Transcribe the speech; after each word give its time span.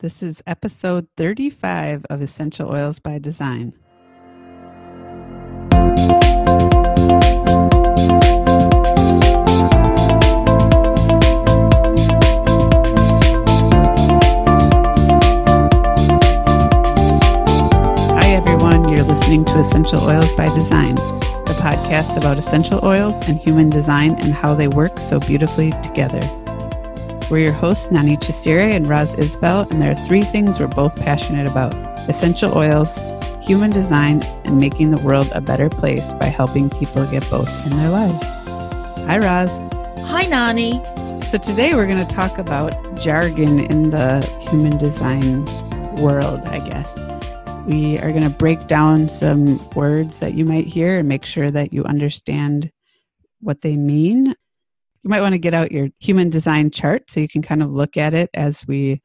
This 0.00 0.22
is 0.22 0.42
episode 0.46 1.08
35 1.16 2.04
of 2.10 2.20
Essential 2.20 2.68
Oils 2.68 2.98
by 2.98 3.18
Design. 3.18 3.72
Hi, 18.12 18.34
everyone. 18.34 18.90
You're 18.90 19.02
listening 19.02 19.46
to 19.46 19.60
Essential 19.60 20.04
Oils 20.04 20.30
by 20.34 20.54
Design, 20.54 20.96
the 20.96 21.56
podcast 21.58 22.18
about 22.18 22.36
essential 22.36 22.84
oils 22.84 23.16
and 23.26 23.38
human 23.38 23.70
design 23.70 24.16
and 24.16 24.34
how 24.34 24.54
they 24.54 24.68
work 24.68 24.98
so 24.98 25.18
beautifully 25.18 25.70
together. 25.82 26.20
We're 27.28 27.38
your 27.38 27.52
hosts, 27.52 27.90
Nani 27.90 28.16
Chisire 28.18 28.72
and 28.72 28.88
Roz 28.88 29.16
Isbell, 29.16 29.68
and 29.72 29.82
there 29.82 29.90
are 29.90 30.06
three 30.06 30.22
things 30.22 30.60
we're 30.60 30.68
both 30.68 30.94
passionate 30.94 31.50
about 31.50 31.74
essential 32.08 32.56
oils, 32.56 33.00
human 33.42 33.72
design, 33.72 34.22
and 34.44 34.58
making 34.58 34.92
the 34.92 35.02
world 35.02 35.28
a 35.32 35.40
better 35.40 35.68
place 35.68 36.12
by 36.20 36.26
helping 36.26 36.70
people 36.70 37.04
get 37.06 37.28
both 37.28 37.48
in 37.66 37.76
their 37.76 37.90
lives. 37.90 38.24
Hi, 39.08 39.18
Roz. 39.18 39.50
Hi, 40.08 40.22
Nani. 40.26 40.80
So, 41.26 41.38
today 41.38 41.74
we're 41.74 41.86
going 41.86 42.06
to 42.06 42.14
talk 42.14 42.38
about 42.38 42.72
jargon 43.00 43.58
in 43.58 43.90
the 43.90 44.24
human 44.48 44.78
design 44.78 45.46
world, 45.96 46.42
I 46.46 46.60
guess. 46.60 46.96
We 47.66 47.98
are 47.98 48.12
going 48.12 48.22
to 48.22 48.30
break 48.30 48.68
down 48.68 49.08
some 49.08 49.58
words 49.70 50.20
that 50.20 50.34
you 50.34 50.44
might 50.44 50.68
hear 50.68 51.00
and 51.00 51.08
make 51.08 51.24
sure 51.24 51.50
that 51.50 51.72
you 51.72 51.82
understand 51.82 52.70
what 53.40 53.62
they 53.62 53.74
mean. 53.74 54.36
You 55.06 55.10
might 55.10 55.20
want 55.20 55.34
to 55.34 55.38
get 55.38 55.54
out 55.54 55.70
your 55.70 55.90
human 56.00 56.30
design 56.30 56.72
chart 56.72 57.12
so 57.12 57.20
you 57.20 57.28
can 57.28 57.40
kind 57.40 57.62
of 57.62 57.70
look 57.70 57.96
at 57.96 58.12
it 58.12 58.28
as 58.34 58.66
we 58.66 59.02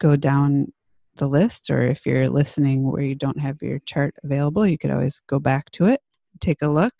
go 0.00 0.16
down 0.16 0.72
the 1.16 1.26
list. 1.26 1.68
Or 1.68 1.82
if 1.82 2.06
you're 2.06 2.30
listening 2.30 2.90
where 2.90 3.02
you 3.02 3.14
don't 3.14 3.38
have 3.38 3.60
your 3.60 3.80
chart 3.80 4.14
available, 4.24 4.66
you 4.66 4.78
could 4.78 4.90
always 4.90 5.20
go 5.28 5.38
back 5.38 5.70
to 5.72 5.88
it, 5.88 6.00
take 6.40 6.62
a 6.62 6.68
look. 6.68 6.94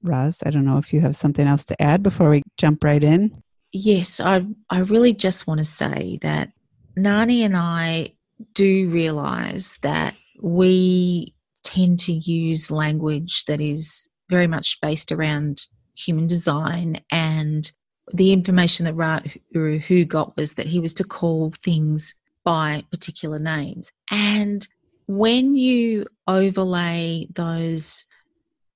Roz, 0.00 0.44
I 0.46 0.50
don't 0.50 0.64
know 0.64 0.78
if 0.78 0.92
you 0.92 1.00
have 1.00 1.16
something 1.16 1.44
else 1.44 1.64
to 1.64 1.82
add 1.82 2.04
before 2.04 2.30
we 2.30 2.44
jump 2.56 2.84
right 2.84 3.02
in. 3.02 3.42
Yes, 3.72 4.20
I, 4.20 4.46
I 4.70 4.78
really 4.82 5.12
just 5.12 5.48
want 5.48 5.58
to 5.58 5.64
say 5.64 6.20
that 6.22 6.52
Nani 6.94 7.42
and 7.42 7.56
I 7.56 8.12
do 8.54 8.88
realize 8.90 9.76
that 9.82 10.14
we 10.40 11.34
tend 11.64 11.98
to 11.98 12.12
use 12.12 12.70
language 12.70 13.44
that 13.46 13.60
is 13.60 14.08
very 14.30 14.46
much 14.46 14.80
based 14.80 15.10
around 15.10 15.66
human 15.96 16.26
design 16.26 17.00
and 17.10 17.70
the 18.12 18.32
information 18.32 18.84
that 18.84 18.94
Ra 18.94 19.20
Uru 19.50 20.04
got 20.04 20.36
was 20.36 20.54
that 20.54 20.66
he 20.66 20.78
was 20.78 20.92
to 20.94 21.04
call 21.04 21.52
things 21.58 22.14
by 22.44 22.84
particular 22.90 23.38
names. 23.38 23.90
And 24.10 24.66
when 25.08 25.56
you 25.56 26.06
overlay 26.28 27.26
those 27.34 28.06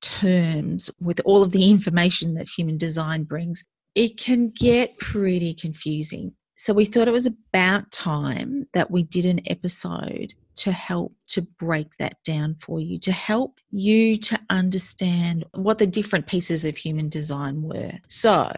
terms 0.00 0.90
with 1.00 1.20
all 1.24 1.42
of 1.42 1.52
the 1.52 1.70
information 1.70 2.34
that 2.34 2.48
human 2.48 2.78
design 2.78 3.24
brings, 3.24 3.64
it 3.94 4.16
can 4.16 4.50
get 4.50 4.98
pretty 4.98 5.54
confusing. 5.54 6.32
So 6.62 6.74
we 6.74 6.84
thought 6.84 7.08
it 7.08 7.12
was 7.12 7.24
about 7.24 7.90
time 7.90 8.66
that 8.74 8.90
we 8.90 9.02
did 9.02 9.24
an 9.24 9.40
episode 9.46 10.34
to 10.56 10.72
help 10.72 11.14
to 11.28 11.40
break 11.40 11.96
that 11.96 12.22
down 12.22 12.54
for 12.56 12.78
you, 12.78 12.98
to 12.98 13.12
help 13.12 13.58
you 13.70 14.18
to 14.18 14.38
understand 14.50 15.46
what 15.54 15.78
the 15.78 15.86
different 15.86 16.26
pieces 16.26 16.66
of 16.66 16.76
human 16.76 17.08
design 17.08 17.62
were. 17.62 17.92
So 18.08 18.52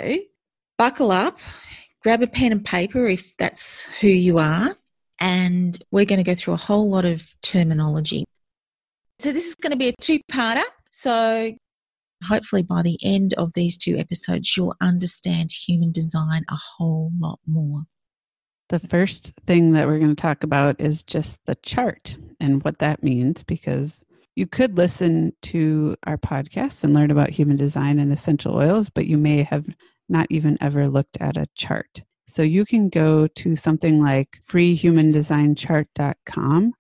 buckle 0.78 1.12
up, 1.12 1.39
grab 2.03 2.25
a 2.25 2.27
pen 2.27 2.50
and 2.50 2.64
paper 2.64 3.06
if 3.06 3.36
that's 3.36 3.83
who 4.00 4.09
you 4.09 4.39
are, 4.39 4.75
and 5.20 5.78
we're 5.92 6.05
going 6.05 6.19
to 6.19 6.28
go 6.28 6.34
through 6.34 6.55
a 6.55 6.56
whole 6.56 6.91
lot 6.91 7.05
of 7.05 7.33
terminology. 7.41 8.25
So 9.20 9.31
this 9.31 9.47
is 9.47 9.55
going 9.55 9.70
to 9.70 9.77
be 9.77 9.91
a 9.91 9.94
two 10.00 10.19
parter. 10.28 10.64
So 10.91 11.53
hopefully 12.25 12.62
by 12.62 12.82
the 12.82 12.98
end 13.00 13.34
of 13.34 13.53
these 13.54 13.78
two 13.78 13.97
episodes, 13.97 14.56
you'll 14.56 14.75
understand 14.81 15.53
human 15.53 15.93
design 15.93 16.44
a 16.50 16.56
whole 16.56 17.12
lot 17.21 17.38
more. 17.47 17.84
The 18.72 18.81
first 18.81 19.33
thing 19.47 19.72
that 19.72 19.87
we're 19.87 19.99
going 19.99 20.16
to 20.16 20.22
talk 20.22 20.43
about 20.43 20.81
is 20.81 21.03
just 21.03 21.38
the 21.44 21.56
chart 21.56 22.16
and 22.41 22.65
what 22.65 22.78
that 22.78 23.03
means 23.03 23.43
because 23.43 24.03
you 24.34 24.47
could 24.47 24.78
listen 24.78 25.34
to 25.43 25.94
our 26.06 26.16
podcast 26.16 26.83
and 26.83 26.94
learn 26.94 27.10
about 27.10 27.28
human 27.28 27.59
design 27.59 27.99
and 27.99 28.10
essential 28.10 28.56
oils, 28.56 28.88
but 28.88 29.06
you 29.06 29.19
may 29.19 29.43
have 29.43 29.66
not 30.09 30.27
even 30.31 30.56
ever 30.62 30.88
looked 30.88 31.19
at 31.21 31.37
a 31.37 31.49
chart. 31.55 32.03
So 32.27 32.41
you 32.41 32.65
can 32.65 32.88
go 32.88 33.27
to 33.27 33.56
something 33.56 34.00
like 34.00 34.41
freehumandesignchart.com 34.49 36.72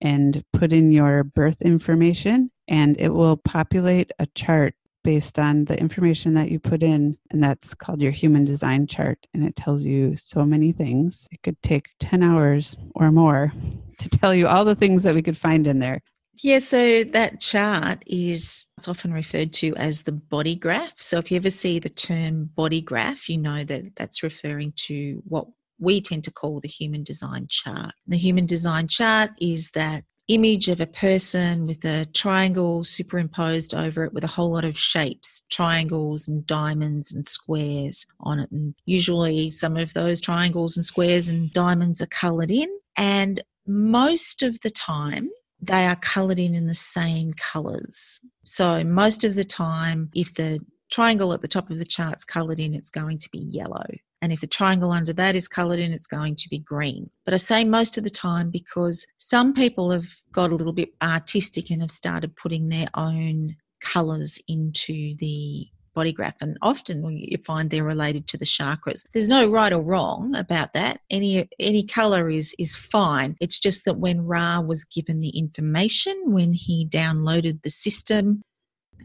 and 0.00 0.44
put 0.52 0.72
in 0.72 0.92
your 0.92 1.24
birth 1.24 1.60
information, 1.60 2.52
and 2.68 2.96
it 3.00 3.08
will 3.08 3.36
populate 3.36 4.12
a 4.20 4.26
chart 4.26 4.76
based 5.02 5.38
on 5.38 5.64
the 5.64 5.78
information 5.78 6.34
that 6.34 6.50
you 6.50 6.58
put 6.58 6.82
in, 6.82 7.16
and 7.30 7.42
that's 7.42 7.74
called 7.74 8.00
your 8.00 8.12
human 8.12 8.44
design 8.44 8.86
chart. 8.86 9.26
And 9.34 9.44
it 9.44 9.56
tells 9.56 9.84
you 9.84 10.16
so 10.16 10.44
many 10.44 10.72
things. 10.72 11.26
It 11.30 11.42
could 11.42 11.60
take 11.62 11.90
10 12.00 12.22
hours 12.22 12.76
or 12.94 13.10
more 13.10 13.52
to 13.98 14.08
tell 14.08 14.34
you 14.34 14.48
all 14.48 14.64
the 14.64 14.74
things 14.74 15.02
that 15.02 15.14
we 15.14 15.22
could 15.22 15.38
find 15.38 15.66
in 15.66 15.78
there. 15.78 16.02
Yeah, 16.42 16.60
so 16.60 17.04
that 17.04 17.40
chart 17.40 18.02
is 18.06 18.66
it's 18.78 18.88
often 18.88 19.12
referred 19.12 19.52
to 19.54 19.76
as 19.76 20.02
the 20.02 20.12
body 20.12 20.54
graph. 20.54 21.00
So 21.00 21.18
if 21.18 21.30
you 21.30 21.36
ever 21.36 21.50
see 21.50 21.78
the 21.78 21.90
term 21.90 22.50
body 22.54 22.80
graph, 22.80 23.28
you 23.28 23.38
know 23.38 23.64
that 23.64 23.94
that's 23.96 24.22
referring 24.22 24.72
to 24.88 25.22
what 25.26 25.46
we 25.78 26.00
tend 26.00 26.24
to 26.24 26.30
call 26.30 26.60
the 26.60 26.68
human 26.68 27.02
design 27.02 27.46
chart. 27.48 27.92
The 28.06 28.16
human 28.16 28.46
design 28.46 28.88
chart 28.88 29.30
is 29.40 29.70
that 29.70 30.04
image 30.28 30.68
of 30.68 30.80
a 30.80 30.86
person 30.86 31.66
with 31.66 31.84
a 31.84 32.06
triangle 32.06 32.84
superimposed 32.84 33.74
over 33.74 34.04
it 34.04 34.12
with 34.12 34.24
a 34.24 34.28
whole 34.28 34.52
lot 34.52 34.64
of 34.64 34.78
shapes, 34.78 35.42
triangles 35.50 36.28
and 36.28 36.46
diamonds 36.46 37.12
and 37.12 37.26
squares 37.26 38.06
on 38.20 38.38
it. 38.38 38.50
And 38.50 38.74
usually 38.86 39.50
some 39.50 39.76
of 39.76 39.92
those 39.94 40.20
triangles 40.20 40.76
and 40.76 40.84
squares 40.84 41.28
and 41.28 41.52
diamonds 41.52 42.00
are 42.00 42.06
coloured 42.06 42.50
in. 42.50 42.68
And 42.96 43.42
most 43.66 44.42
of 44.42 44.60
the 44.60 44.70
time, 44.70 45.28
they 45.60 45.86
are 45.86 45.96
coloured 45.96 46.38
in 46.38 46.54
in 46.54 46.66
the 46.66 46.74
same 46.74 47.32
colours. 47.34 48.20
So 48.44 48.82
most 48.82 49.24
of 49.24 49.34
the 49.34 49.44
time, 49.44 50.10
if 50.14 50.34
the 50.34 50.60
triangle 50.90 51.32
at 51.32 51.40
the 51.40 51.48
top 51.48 51.70
of 51.70 51.78
the 51.78 51.84
chart's 51.84 52.24
coloured 52.24 52.60
in, 52.60 52.74
it's 52.74 52.90
going 52.90 53.18
to 53.18 53.30
be 53.30 53.38
yellow. 53.38 53.86
And 54.22 54.32
if 54.32 54.40
the 54.40 54.46
triangle 54.46 54.92
under 54.92 55.12
that 55.12 55.34
is 55.34 55.48
coloured 55.48 55.80
in, 55.80 55.92
it's 55.92 56.06
going 56.06 56.36
to 56.36 56.48
be 56.48 56.60
green. 56.60 57.10
But 57.24 57.34
I 57.34 57.38
say 57.38 57.64
most 57.64 57.98
of 57.98 58.04
the 58.04 58.10
time 58.10 58.50
because 58.50 59.04
some 59.18 59.52
people 59.52 59.90
have 59.90 60.06
got 60.30 60.52
a 60.52 60.54
little 60.54 60.72
bit 60.72 60.90
artistic 61.02 61.70
and 61.70 61.82
have 61.82 61.90
started 61.90 62.36
putting 62.36 62.68
their 62.68 62.86
own 62.94 63.56
colours 63.80 64.38
into 64.46 65.16
the 65.16 65.66
body 65.94 66.12
graph 66.12 66.40
and 66.40 66.56
often 66.62 67.04
you 67.18 67.36
find 67.44 67.68
they're 67.68 67.84
related 67.84 68.26
to 68.26 68.38
the 68.38 68.46
chakras. 68.46 69.04
There's 69.12 69.28
no 69.28 69.46
right 69.46 69.72
or 69.72 69.82
wrong 69.82 70.34
about 70.34 70.72
that. 70.72 71.00
Any 71.10 71.48
any 71.58 71.84
color 71.84 72.30
is 72.30 72.54
is 72.58 72.76
fine. 72.76 73.36
It's 73.40 73.60
just 73.60 73.84
that 73.84 73.98
when 73.98 74.22
ra 74.22 74.60
was 74.60 74.84
given 74.84 75.20
the 75.20 75.36
information 75.36 76.16
when 76.26 76.54
he 76.54 76.88
downloaded 76.88 77.62
the 77.62 77.70
system 77.70 78.42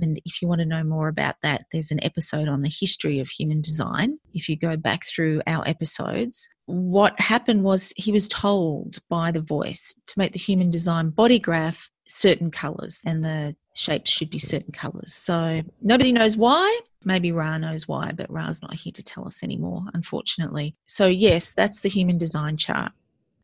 and 0.01 0.19
if 0.25 0.41
you 0.41 0.47
want 0.47 0.59
to 0.59 0.65
know 0.65 0.83
more 0.83 1.07
about 1.07 1.35
that, 1.43 1.65
there's 1.71 1.91
an 1.91 2.03
episode 2.03 2.47
on 2.47 2.61
the 2.61 2.69
history 2.69 3.19
of 3.19 3.29
human 3.29 3.61
design. 3.61 4.17
If 4.33 4.49
you 4.49 4.55
go 4.55 4.77
back 4.77 5.05
through 5.05 5.41
our 5.47 5.67
episodes, 5.67 6.47
what 6.65 7.19
happened 7.19 7.63
was 7.63 7.93
he 7.95 8.11
was 8.11 8.27
told 8.27 8.99
by 9.09 9.31
the 9.31 9.41
voice 9.41 9.93
to 10.07 10.13
make 10.17 10.33
the 10.33 10.39
human 10.39 10.69
design 10.69 11.09
body 11.09 11.39
graph 11.39 11.89
certain 12.07 12.51
colors 12.51 13.01
and 13.05 13.23
the 13.23 13.55
shapes 13.75 14.11
should 14.11 14.29
be 14.29 14.39
certain 14.39 14.71
colors. 14.71 15.13
So 15.13 15.61
nobody 15.81 16.11
knows 16.11 16.37
why. 16.37 16.79
Maybe 17.05 17.31
Ra 17.31 17.57
knows 17.57 17.87
why, 17.87 18.11
but 18.11 18.31
Ra's 18.31 18.61
not 18.61 18.73
here 18.73 18.91
to 18.91 19.03
tell 19.03 19.25
us 19.25 19.43
anymore, 19.43 19.83
unfortunately. 19.93 20.75
So, 20.87 21.05
yes, 21.05 21.51
that's 21.51 21.79
the 21.79 21.89
human 21.89 22.17
design 22.17 22.57
chart. 22.57 22.91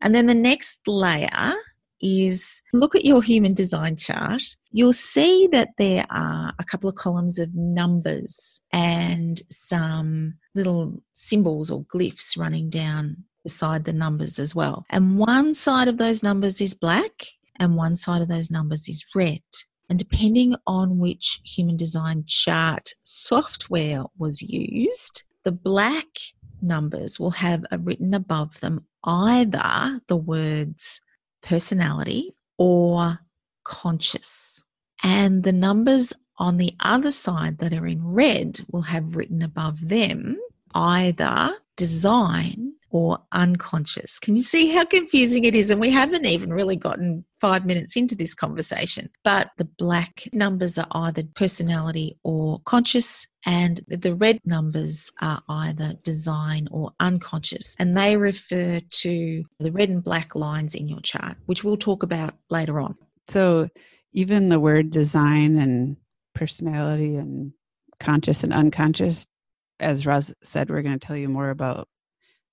And 0.00 0.14
then 0.14 0.26
the 0.26 0.34
next 0.34 0.86
layer 0.86 1.54
is 2.04 2.60
look 2.74 2.94
at 2.94 3.04
your 3.04 3.22
human 3.22 3.54
design 3.54 3.96
chart, 3.96 4.42
you'll 4.70 4.92
see 4.92 5.48
that 5.50 5.70
there 5.78 6.06
are 6.10 6.52
a 6.58 6.64
couple 6.64 6.88
of 6.88 6.96
columns 6.96 7.38
of 7.38 7.54
numbers 7.54 8.60
and 8.72 9.42
some 9.50 10.34
little 10.54 11.02
symbols 11.14 11.70
or 11.70 11.84
glyphs 11.86 12.38
running 12.38 12.68
down 12.68 13.16
beside 13.42 13.84
the 13.84 13.92
numbers 13.92 14.38
as 14.38 14.54
well. 14.54 14.84
And 14.90 15.18
one 15.18 15.54
side 15.54 15.88
of 15.88 15.96
those 15.96 16.22
numbers 16.22 16.60
is 16.60 16.74
black 16.74 17.26
and 17.58 17.74
one 17.74 17.96
side 17.96 18.20
of 18.20 18.28
those 18.28 18.50
numbers 18.50 18.86
is 18.86 19.04
red. 19.14 19.42
And 19.88 19.98
depending 19.98 20.56
on 20.66 20.98
which 20.98 21.40
human 21.44 21.76
design 21.76 22.24
chart 22.26 22.90
software 23.02 24.04
was 24.18 24.42
used, 24.42 25.22
the 25.44 25.52
black 25.52 26.06
numbers 26.60 27.20
will 27.20 27.30
have 27.30 27.64
a 27.70 27.78
written 27.78 28.14
above 28.14 28.60
them 28.60 28.86
either 29.04 30.00
the 30.08 30.16
words 30.16 31.00
personality 31.44 32.34
or 32.58 33.20
conscious. 33.64 34.62
And 35.02 35.42
the 35.42 35.52
numbers 35.52 36.12
on 36.38 36.56
the 36.56 36.74
other 36.80 37.12
side 37.12 37.58
that 37.58 37.72
are 37.72 37.86
in 37.86 38.12
red 38.12 38.60
will 38.70 38.82
have 38.82 39.16
written 39.16 39.42
above 39.42 39.88
them 39.88 40.36
either 40.74 41.54
design 41.76 42.72
or 42.90 43.18
unconscious. 43.32 44.20
Can 44.20 44.36
you 44.36 44.42
see 44.42 44.68
how 44.68 44.84
confusing 44.84 45.42
it 45.42 45.56
is? 45.56 45.70
And 45.70 45.80
we 45.80 45.90
haven't 45.90 46.26
even 46.26 46.52
really 46.52 46.76
gotten 46.76 47.24
five 47.40 47.66
minutes 47.66 47.96
into 47.96 48.14
this 48.14 48.34
conversation. 48.34 49.10
But 49.24 49.50
the 49.58 49.64
black 49.64 50.28
numbers 50.32 50.78
are 50.78 50.86
either 50.92 51.24
personality 51.34 52.16
or 52.22 52.60
conscious, 52.66 53.26
and 53.44 53.80
the 53.88 54.14
red 54.14 54.38
numbers 54.44 55.10
are 55.20 55.42
either 55.48 55.94
design 56.04 56.68
or 56.70 56.92
unconscious. 57.00 57.74
And 57.80 57.96
they 57.96 58.16
refer 58.16 58.78
to 58.78 59.44
the 59.58 59.72
red 59.72 59.88
and 59.88 60.02
black 60.04 60.36
lines 60.36 60.76
in 60.76 60.88
your 60.88 61.00
chart, 61.00 61.36
which 61.46 61.64
we'll 61.64 61.76
talk 61.76 62.04
about 62.04 62.34
later 62.48 62.80
on. 62.80 62.94
So 63.28 63.68
even 64.12 64.50
the 64.50 64.60
word 64.60 64.90
design 64.90 65.58
and 65.58 65.96
personality 66.32 67.16
and 67.16 67.52
conscious 67.98 68.44
and 68.44 68.52
unconscious 68.52 69.26
as 69.80 70.06
Roz 70.06 70.32
said, 70.42 70.70
we're 70.70 70.82
going 70.82 70.98
to 70.98 71.06
tell 71.06 71.16
you 71.16 71.28
more 71.28 71.50
about 71.50 71.88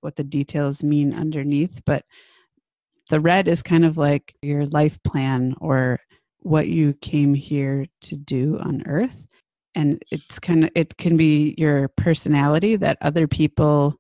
what 0.01 0.15
the 0.15 0.23
details 0.23 0.83
mean 0.83 1.13
underneath. 1.13 1.81
But 1.85 2.03
the 3.09 3.19
red 3.19 3.47
is 3.47 3.61
kind 3.61 3.85
of 3.85 3.97
like 3.97 4.35
your 4.41 4.65
life 4.65 5.01
plan 5.03 5.55
or 5.61 5.99
what 6.39 6.67
you 6.67 6.93
came 6.93 7.33
here 7.33 7.85
to 8.01 8.15
do 8.15 8.57
on 8.59 8.83
earth. 8.85 9.25
And 9.75 10.01
it's 10.11 10.39
kind 10.39 10.65
of, 10.65 10.71
it 10.75 10.97
can 10.97 11.17
be 11.17 11.55
your 11.57 11.87
personality 11.89 12.75
that 12.77 12.97
other 13.01 13.27
people 13.27 13.97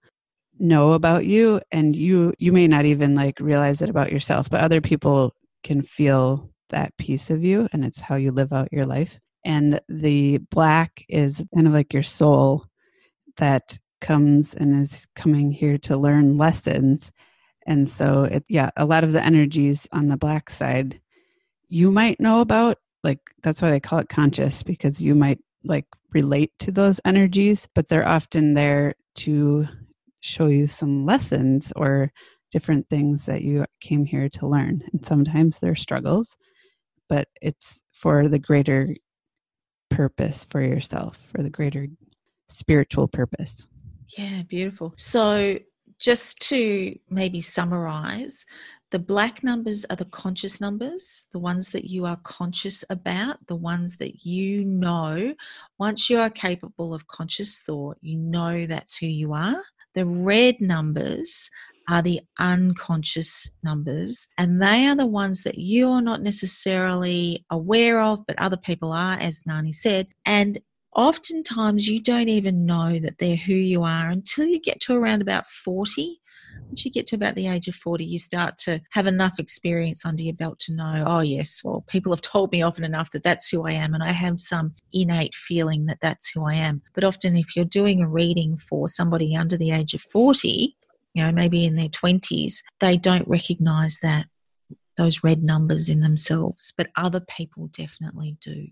know 0.61 0.93
about 0.93 1.25
you 1.25 1.59
and 1.71 1.95
you 1.95 2.33
you 2.37 2.51
may 2.51 2.67
not 2.67 2.85
even 2.85 3.15
like 3.15 3.39
realize 3.39 3.81
it 3.81 3.89
about 3.89 4.11
yourself 4.11 4.47
but 4.47 4.61
other 4.61 4.79
people 4.79 5.33
can 5.63 5.81
feel 5.81 6.51
that 6.69 6.95
piece 6.97 7.31
of 7.31 7.43
you 7.43 7.67
and 7.73 7.83
it's 7.83 7.99
how 7.99 8.13
you 8.13 8.31
live 8.31 8.53
out 8.53 8.71
your 8.71 8.83
life 8.83 9.19
and 9.43 9.81
the 9.89 10.37
black 10.51 11.03
is 11.09 11.43
kind 11.55 11.65
of 11.65 11.73
like 11.73 11.93
your 11.93 12.03
soul 12.03 12.65
that 13.37 13.77
comes 13.99 14.53
and 14.53 14.81
is 14.81 15.07
coming 15.15 15.51
here 15.51 15.77
to 15.77 15.97
learn 15.97 16.37
lessons. 16.37 17.11
And 17.67 17.87
so, 17.87 18.23
it, 18.23 18.43
yeah, 18.49 18.71
a 18.75 18.85
lot 18.85 19.03
of 19.03 19.11
the 19.11 19.23
energies 19.23 19.87
on 19.91 20.07
the 20.07 20.17
black 20.17 20.49
side 20.49 20.99
you 21.67 21.91
might 21.91 22.19
know 22.19 22.41
about. 22.41 22.77
Like, 23.03 23.19
that's 23.41 23.61
why 23.61 23.71
they 23.71 23.79
call 23.79 23.99
it 23.99 24.09
conscious 24.09 24.63
because 24.63 25.01
you 25.01 25.15
might 25.15 25.39
like 25.63 25.85
relate 26.13 26.51
to 26.59 26.71
those 26.71 26.99
energies, 27.05 27.67
but 27.73 27.87
they're 27.87 28.07
often 28.07 28.53
there 28.53 28.95
to 29.15 29.67
show 30.19 30.47
you 30.47 30.67
some 30.67 31.05
lessons 31.05 31.71
or 31.75 32.11
different 32.51 32.87
things 32.89 33.25
that 33.25 33.41
you 33.41 33.65
came 33.79 34.05
here 34.05 34.29
to 34.29 34.47
learn. 34.47 34.83
And 34.91 35.05
sometimes 35.05 35.59
they're 35.59 35.75
struggles, 35.75 36.35
but 37.09 37.27
it's 37.41 37.81
for 37.91 38.27
the 38.27 38.39
greater 38.39 38.95
purpose 39.89 40.45
for 40.49 40.61
yourself, 40.61 41.17
for 41.17 41.41
the 41.41 41.49
greater 41.49 41.87
spiritual 42.51 43.07
purpose. 43.07 43.67
Yeah, 44.17 44.43
beautiful. 44.43 44.93
So, 44.97 45.57
just 45.99 46.39
to 46.49 46.97
maybe 47.09 47.41
summarize, 47.41 48.45
the 48.91 48.99
black 48.99 49.41
numbers 49.43 49.85
are 49.89 49.95
the 49.95 50.05
conscious 50.05 50.59
numbers, 50.59 51.25
the 51.31 51.39
ones 51.39 51.69
that 51.69 51.85
you 51.85 52.05
are 52.05 52.17
conscious 52.23 52.83
about, 52.89 53.37
the 53.47 53.55
ones 53.55 53.95
that 53.97 54.25
you 54.25 54.65
know. 54.65 55.33
Once 55.79 56.09
you 56.09 56.19
are 56.19 56.29
capable 56.29 56.93
of 56.93 57.07
conscious 57.07 57.61
thought, 57.61 57.97
you 58.01 58.17
know 58.17 58.65
that's 58.65 58.97
who 58.97 59.05
you 59.05 59.31
are. 59.31 59.63
The 59.93 60.05
red 60.05 60.59
numbers 60.59 61.49
are 61.89 62.01
the 62.01 62.19
unconscious 62.39 63.51
numbers, 63.63 64.27
and 64.37 64.61
they 64.61 64.87
are 64.87 64.95
the 64.95 65.05
ones 65.05 65.43
that 65.43 65.57
you're 65.57 66.01
not 66.01 66.21
necessarily 66.21 67.45
aware 67.49 68.01
of, 68.01 68.25
but 68.27 68.39
other 68.39 68.57
people 68.57 68.91
are, 68.91 69.13
as 69.13 69.45
Nani 69.45 69.71
said. 69.71 70.07
And 70.25 70.59
oftentimes 70.95 71.87
you 71.87 72.01
don't 72.01 72.29
even 72.29 72.65
know 72.65 72.99
that 72.99 73.17
they're 73.17 73.35
who 73.35 73.53
you 73.53 73.83
are 73.83 74.09
until 74.09 74.45
you 74.45 74.59
get 74.59 74.79
to 74.81 74.93
around 74.93 75.21
about 75.21 75.47
40 75.47 76.19
once 76.67 76.83
you 76.83 76.91
get 76.91 77.07
to 77.07 77.15
about 77.15 77.35
the 77.35 77.47
age 77.47 77.67
of 77.67 77.75
40 77.75 78.03
you 78.05 78.19
start 78.19 78.57
to 78.57 78.81
have 78.91 79.07
enough 79.07 79.39
experience 79.39 80.05
under 80.05 80.23
your 80.23 80.33
belt 80.33 80.59
to 80.59 80.73
know 80.73 81.03
oh 81.07 81.21
yes 81.21 81.61
well 81.63 81.83
people 81.87 82.11
have 82.11 82.21
told 82.21 82.51
me 82.51 82.61
often 82.61 82.83
enough 82.83 83.11
that 83.11 83.23
that's 83.23 83.49
who 83.49 83.65
i 83.65 83.71
am 83.71 83.93
and 83.93 84.03
i 84.03 84.11
have 84.11 84.39
some 84.39 84.73
innate 84.91 85.35
feeling 85.35 85.85
that 85.85 85.99
that's 86.01 86.29
who 86.29 86.45
i 86.45 86.53
am. 86.53 86.81
But 86.93 87.03
often 87.03 87.35
if 87.37 87.55
you're 87.55 87.65
doing 87.65 88.01
a 88.01 88.07
reading 88.07 88.57
for 88.57 88.87
somebody 88.87 89.35
under 89.35 89.57
the 89.57 89.71
age 89.71 89.93
of 89.93 90.01
40 90.01 90.75
you 91.13 91.23
know 91.23 91.31
maybe 91.31 91.65
in 91.65 91.75
their 91.75 91.89
20s 91.89 92.63
they 92.79 92.97
don't 92.97 93.27
recognize 93.27 93.99
that 94.01 94.27
those 94.97 95.23
red 95.23 95.41
numbers 95.43 95.89
in 95.89 96.01
themselves 96.01 96.73
but 96.75 96.89
other 96.95 97.21
people 97.21 97.69
definitely 97.73 98.37
do 98.41 98.67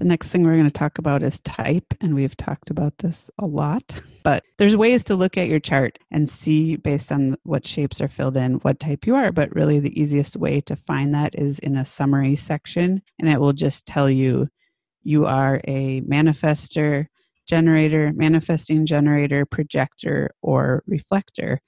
the 0.00 0.06
next 0.06 0.30
thing 0.30 0.44
we're 0.44 0.54
going 0.54 0.64
to 0.64 0.70
talk 0.70 0.96
about 0.96 1.22
is 1.22 1.40
type, 1.40 1.92
and 2.00 2.14
we've 2.14 2.36
talked 2.36 2.70
about 2.70 2.96
this 2.98 3.30
a 3.38 3.46
lot. 3.46 4.00
But 4.22 4.44
there's 4.58 4.76
ways 4.76 5.02
to 5.04 5.14
look 5.14 5.38
at 5.38 5.48
your 5.48 5.60
chart 5.60 5.98
and 6.10 6.28
see 6.28 6.76
based 6.76 7.10
on 7.10 7.38
what 7.44 7.66
shapes 7.66 8.02
are 8.02 8.08
filled 8.08 8.36
in 8.36 8.56
what 8.56 8.78
type 8.78 9.06
you 9.06 9.14
are. 9.14 9.32
But 9.32 9.54
really, 9.54 9.78
the 9.78 9.98
easiest 9.98 10.36
way 10.36 10.60
to 10.62 10.76
find 10.76 11.14
that 11.14 11.34
is 11.34 11.58
in 11.58 11.74
a 11.74 11.86
summary 11.86 12.36
section, 12.36 13.00
and 13.18 13.30
it 13.30 13.40
will 13.40 13.54
just 13.54 13.86
tell 13.86 14.10
you 14.10 14.48
you 15.02 15.24
are 15.24 15.62
a 15.66 16.02
manifester, 16.02 17.06
generator, 17.46 18.12
manifesting 18.14 18.84
generator, 18.84 19.46
projector, 19.46 20.34
or 20.42 20.82
reflector. 20.86 21.62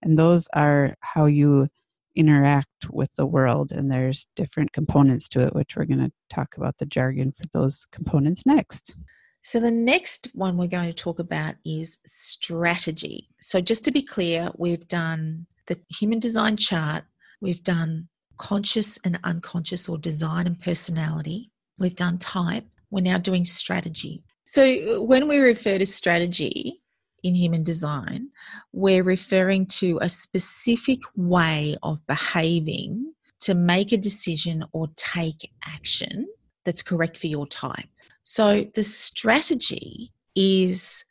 And 0.00 0.18
those 0.18 0.48
are 0.54 0.94
how 1.00 1.26
you 1.26 1.68
interact 2.18 2.90
with 2.90 3.14
the 3.16 3.24
world 3.24 3.70
and 3.70 3.90
there's 3.90 4.26
different 4.34 4.72
components 4.72 5.28
to 5.28 5.40
it 5.46 5.54
which 5.54 5.76
we're 5.76 5.84
going 5.84 6.00
to 6.00 6.10
talk 6.28 6.56
about 6.56 6.76
the 6.78 6.86
jargon 6.86 7.30
for 7.30 7.44
those 7.52 7.86
components 7.92 8.44
next. 8.44 8.96
So 9.42 9.60
the 9.60 9.70
next 9.70 10.28
one 10.34 10.56
we're 10.56 10.66
going 10.66 10.88
to 10.88 10.92
talk 10.92 11.20
about 11.20 11.54
is 11.64 11.98
strategy. 12.04 13.28
So 13.40 13.60
just 13.60 13.84
to 13.84 13.92
be 13.92 14.02
clear 14.02 14.50
we've 14.58 14.86
done 14.88 15.46
the 15.68 15.78
human 15.88 16.18
design 16.18 16.56
chart 16.56 17.04
we've 17.40 17.62
done 17.62 18.08
conscious 18.36 18.98
and 19.04 19.18
unconscious 19.22 19.88
or 19.88 19.96
design 19.96 20.46
and 20.46 20.60
personality 20.60 21.52
we've 21.78 21.96
done 21.96 22.18
type 22.18 22.64
we're 22.90 23.00
now 23.00 23.18
doing 23.18 23.44
strategy. 23.44 24.24
So 24.46 25.02
when 25.02 25.28
we 25.28 25.38
refer 25.38 25.78
to 25.78 25.86
strategy 25.86 26.80
in 27.22 27.34
human 27.34 27.62
design, 27.62 28.28
we're 28.72 29.02
referring 29.02 29.66
to 29.66 29.98
a 30.00 30.08
specific 30.08 31.00
way 31.16 31.76
of 31.82 32.04
behaving 32.06 33.12
to 33.40 33.54
make 33.54 33.92
a 33.92 33.96
decision 33.96 34.64
or 34.72 34.88
take 34.96 35.50
action 35.64 36.26
that's 36.64 36.82
correct 36.82 37.16
for 37.16 37.28
your 37.28 37.46
type. 37.46 37.88
So 38.22 38.66
the 38.74 38.82
strategy 38.82 40.12
is 40.34 41.04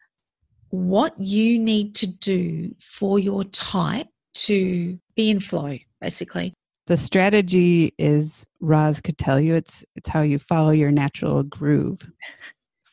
what 0.69 1.19
you 1.19 1.57
need 1.57 1.95
to 1.95 2.07
do 2.07 2.75
for 2.79 3.19
your 3.19 3.43
type 3.45 4.07
to 4.33 4.99
be 5.15 5.29
in 5.29 5.39
flow, 5.39 5.77
basically. 5.99 6.53
The 6.87 6.97
strategy 6.97 7.93
is 7.97 8.45
Roz 8.61 9.01
could 9.01 9.17
tell 9.17 9.39
you 9.39 9.55
it's 9.55 9.83
it's 9.95 10.09
how 10.09 10.21
you 10.21 10.39
follow 10.39 10.71
your 10.71 10.91
natural 10.91 11.43
groove. 11.43 12.07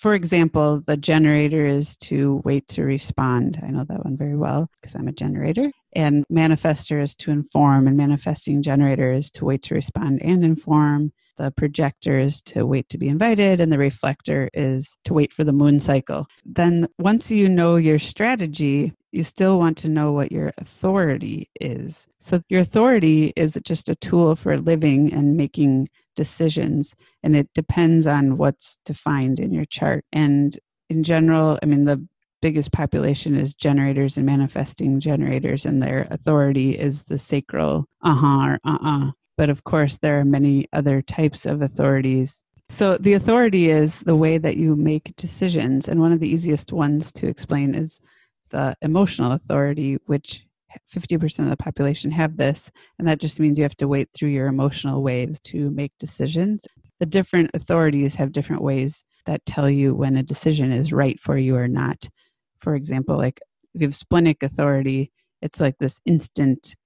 For 0.04 0.14
example, 0.14 0.82
the 0.86 0.98
generator 0.98 1.64
is 1.64 1.96
to 1.96 2.42
wait 2.44 2.68
to 2.68 2.82
respond. 2.82 3.58
I 3.62 3.68
know 3.68 3.86
that 3.88 4.04
one 4.04 4.18
very 4.18 4.36
well 4.36 4.68
because 4.74 4.94
I'm 4.94 5.08
a 5.08 5.12
generator. 5.12 5.70
And 5.96 6.26
manifester 6.30 7.02
is 7.02 7.14
to 7.14 7.30
inform, 7.30 7.88
and 7.88 7.96
manifesting 7.96 8.60
generator 8.60 9.14
is 9.14 9.30
to 9.30 9.46
wait 9.46 9.62
to 9.62 9.74
respond 9.74 10.20
and 10.22 10.44
inform. 10.44 11.14
The 11.38 11.52
projector 11.52 12.18
is 12.18 12.42
to 12.42 12.66
wait 12.66 12.90
to 12.90 12.98
be 12.98 13.08
invited, 13.08 13.60
and 13.60 13.72
the 13.72 13.78
reflector 13.78 14.50
is 14.52 14.94
to 15.06 15.14
wait 15.14 15.32
for 15.32 15.42
the 15.42 15.54
moon 15.54 15.80
cycle. 15.80 16.26
Then, 16.44 16.86
once 16.98 17.30
you 17.30 17.48
know 17.48 17.76
your 17.76 17.98
strategy, 17.98 18.92
you 19.10 19.24
still 19.24 19.58
want 19.58 19.78
to 19.78 19.88
know 19.88 20.12
what 20.12 20.30
your 20.30 20.52
authority 20.58 21.48
is. 21.62 22.06
So, 22.20 22.42
your 22.50 22.60
authority 22.60 23.32
is 23.36 23.58
just 23.64 23.88
a 23.88 23.94
tool 23.94 24.36
for 24.36 24.58
living 24.58 25.14
and 25.14 25.34
making 25.34 25.88
decisions 26.14 26.94
and 27.22 27.36
it 27.36 27.48
depends 27.54 28.06
on 28.06 28.36
what's 28.36 28.78
defined 28.84 29.40
in 29.40 29.52
your 29.52 29.64
chart. 29.66 30.04
And 30.12 30.58
in 30.90 31.02
general 31.02 31.58
i 31.62 31.66
mean 31.66 31.84
the 31.84 32.06
biggest 32.42 32.72
population 32.72 33.34
is 33.34 33.54
generators 33.54 34.18
and 34.18 34.26
manifesting 34.26 35.00
generators 35.00 35.64
and 35.64 35.82
their 35.82 36.06
authority 36.10 36.78
is 36.78 37.04
the 37.04 37.18
sacral 37.18 37.86
uh-huh 38.02 38.48
or 38.48 38.58
uh-uh. 38.64 39.12
But 39.38 39.48
of 39.48 39.64
course 39.64 39.96
there 39.96 40.20
are 40.20 40.26
many 40.26 40.68
other 40.72 41.00
types 41.00 41.46
of 41.46 41.62
authorities. 41.62 42.44
So 42.68 42.98
the 42.98 43.14
authority 43.14 43.70
is 43.70 44.00
the 44.00 44.14
way 44.14 44.36
that 44.36 44.58
you 44.58 44.76
make 44.76 45.16
decisions 45.16 45.88
and 45.88 46.00
one 46.00 46.12
of 46.12 46.20
the 46.20 46.28
easiest 46.28 46.70
ones 46.70 47.12
to 47.12 47.26
explain 47.26 47.74
is 47.74 47.98
the 48.50 48.76
emotional 48.82 49.32
authority 49.32 49.96
which 50.04 50.44
50% 50.94 51.40
of 51.40 51.50
the 51.50 51.56
population 51.56 52.10
have 52.10 52.36
this, 52.36 52.70
and 52.98 53.08
that 53.08 53.20
just 53.20 53.40
means 53.40 53.58
you 53.58 53.64
have 53.64 53.76
to 53.76 53.88
wait 53.88 54.08
through 54.14 54.30
your 54.30 54.46
emotional 54.46 55.02
waves 55.02 55.40
to 55.44 55.70
make 55.70 55.92
decisions. 55.98 56.66
The 57.00 57.06
different 57.06 57.50
authorities 57.54 58.14
have 58.16 58.32
different 58.32 58.62
ways 58.62 59.04
that 59.26 59.44
tell 59.46 59.68
you 59.68 59.94
when 59.94 60.16
a 60.16 60.22
decision 60.22 60.72
is 60.72 60.92
right 60.92 61.18
for 61.20 61.36
you 61.36 61.56
or 61.56 61.68
not. 61.68 62.08
For 62.58 62.74
example, 62.74 63.16
like 63.16 63.40
if 63.74 63.80
you 63.80 63.86
have 63.86 63.94
splenic 63.94 64.42
authority, 64.42 65.12
it's 65.42 65.60
like 65.60 65.76
this 65.78 65.98
instant 66.06 66.76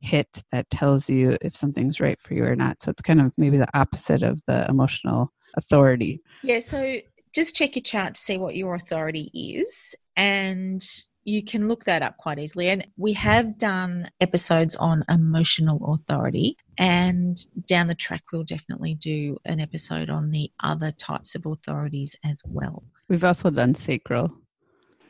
hit 0.00 0.44
that 0.52 0.70
tells 0.70 1.10
you 1.10 1.36
if 1.42 1.56
something's 1.56 2.00
right 2.00 2.20
for 2.20 2.34
you 2.34 2.44
or 2.44 2.54
not. 2.56 2.82
So 2.82 2.90
it's 2.90 3.02
kind 3.02 3.20
of 3.20 3.32
maybe 3.36 3.58
the 3.58 3.68
opposite 3.78 4.22
of 4.22 4.40
the 4.46 4.66
emotional 4.68 5.32
authority. 5.56 6.22
Yeah, 6.42 6.60
so 6.60 6.98
just 7.34 7.56
check 7.56 7.76
your 7.76 7.82
chart 7.82 8.14
to 8.14 8.20
see 8.20 8.38
what 8.38 8.54
your 8.54 8.74
authority 8.74 9.30
is 9.34 9.94
and 10.16 10.82
you 11.28 11.44
can 11.44 11.68
look 11.68 11.84
that 11.84 12.00
up 12.00 12.16
quite 12.16 12.38
easily. 12.38 12.70
And 12.70 12.86
we 12.96 13.12
have 13.12 13.58
done 13.58 14.10
episodes 14.20 14.76
on 14.76 15.04
emotional 15.10 15.94
authority. 15.94 16.56
And 16.78 17.38
down 17.66 17.88
the 17.88 17.94
track, 17.94 18.22
we'll 18.32 18.44
definitely 18.44 18.94
do 18.94 19.36
an 19.44 19.60
episode 19.60 20.08
on 20.08 20.30
the 20.30 20.50
other 20.64 20.90
types 20.90 21.34
of 21.34 21.44
authorities 21.44 22.16
as 22.24 22.40
well. 22.46 22.82
We've 23.08 23.24
also 23.24 23.50
done 23.50 23.74
sacral. 23.74 24.32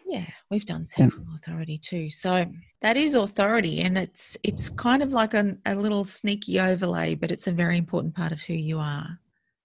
Yeah, 0.06 0.26
we've 0.50 0.64
done 0.64 0.86
sacral 0.86 1.24
yeah. 1.28 1.36
authority 1.36 1.78
too. 1.78 2.10
So 2.10 2.46
that 2.80 2.96
is 2.96 3.14
authority, 3.14 3.82
and 3.82 3.98
it's 3.98 4.38
it's 4.42 4.70
kind 4.70 5.02
of 5.02 5.12
like 5.12 5.34
a, 5.34 5.54
a 5.66 5.74
little 5.74 6.06
sneaky 6.06 6.58
overlay, 6.58 7.14
but 7.14 7.30
it's 7.30 7.46
a 7.46 7.52
very 7.52 7.76
important 7.76 8.14
part 8.14 8.32
of 8.32 8.40
who 8.40 8.54
you 8.54 8.78
are. 8.78 9.18